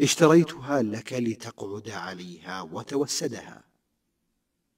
اشتريتها 0.00 0.82
لك 0.82 1.12
لتقعد 1.12 1.90
عليها 1.90 2.62
وتوسدها. 2.62 3.64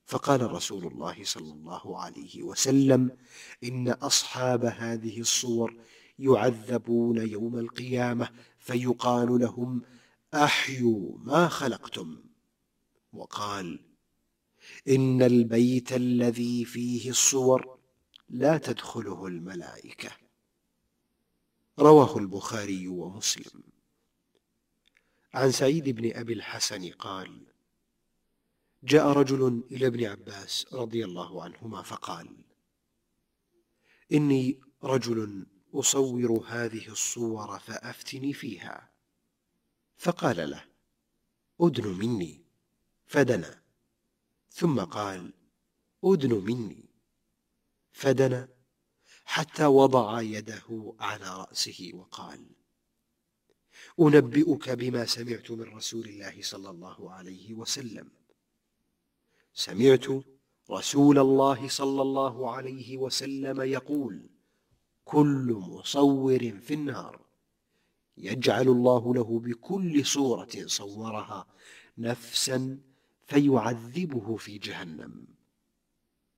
فقال 0.07 0.53
رسول 0.53 0.87
الله 0.87 1.25
صلى 1.25 1.53
الله 1.53 2.01
عليه 2.01 2.43
وسلم 2.43 3.17
إن 3.65 3.89
أصحاب 3.89 4.65
هذه 4.65 5.21
الصور 5.21 5.77
يعذبون 6.19 7.29
يوم 7.29 7.59
القيامة 7.59 8.31
فيقال 8.59 9.41
لهم 9.41 9.83
أحيوا 10.35 11.19
ما 11.19 11.49
خلقتم. 11.49 12.25
وقال 13.13 13.81
إن 14.89 15.23
البيت 15.23 15.93
الذي 15.93 16.65
فيه 16.65 17.11
الصور 17.11 17.79
لا 18.29 18.59
تدخله 18.59 19.27
الملائكة. 19.27 20.11
رواه 21.79 22.19
البخاري 22.19 22.89
ومسلم. 22.89 23.63
عن 25.35 25.53
سعيد 25.53 25.89
بن 25.89 26.17
أبي 26.17 26.33
الحسن 26.33 26.91
قال 26.91 27.56
جاء 28.87 29.07
رجل 29.09 29.63
إلى 29.71 29.87
ابن 29.87 30.05
عباس 30.05 30.67
رضي 30.73 31.05
الله 31.05 31.43
عنهما 31.43 31.83
فقال 31.83 32.29
إني 34.13 34.61
رجل 34.83 35.47
أصور 35.75 36.45
هذه 36.47 36.89
الصور 36.89 37.59
فأفتني 37.59 38.33
فيها. 38.33 38.91
فقال 39.97 40.51
له 40.51 40.65
أدن 41.61 41.89
مني. 41.89 42.45
فدنا. 43.07 43.63
ثم 44.51 44.81
قال 44.81 45.33
أدن 46.05 46.35
مني. 46.35 46.85
فدنا 47.93 48.49
حتى 49.25 49.67
وضع 49.67 50.21
يده 50.21 50.95
على 51.01 51.39
رأسه 51.39 51.91
وقال 51.95 52.47
أنبئك 54.01 54.71
بما 54.71 55.07
سمعت 55.07 55.51
من 55.51 55.75
رسول 55.77 56.09
الله 56.09 56.43
صلى 56.43 56.71
الله 56.71 57.13
عليه 57.13 57.55
وسلم. 57.55 58.16
سمعت 59.59 60.07
رسول 60.71 61.19
الله 61.19 61.69
صلى 61.69 62.03
الله 62.03 62.51
عليه 62.51 62.97
وسلم 62.97 63.63
يقول 63.63 64.31
كل 65.05 65.63
مصور 65.69 66.39
في 66.39 66.75
النار. 66.75 67.21
يجعل 68.17 68.69
الله 68.69 69.15
له 69.15 69.41
بكل 69.41 70.07
صورة 70.07 70.49
صورها 70.67 71.47
نفسا 71.99 72.79
فيعذبه 73.27 74.37
في 74.37 74.59
جهنم. 74.59 75.27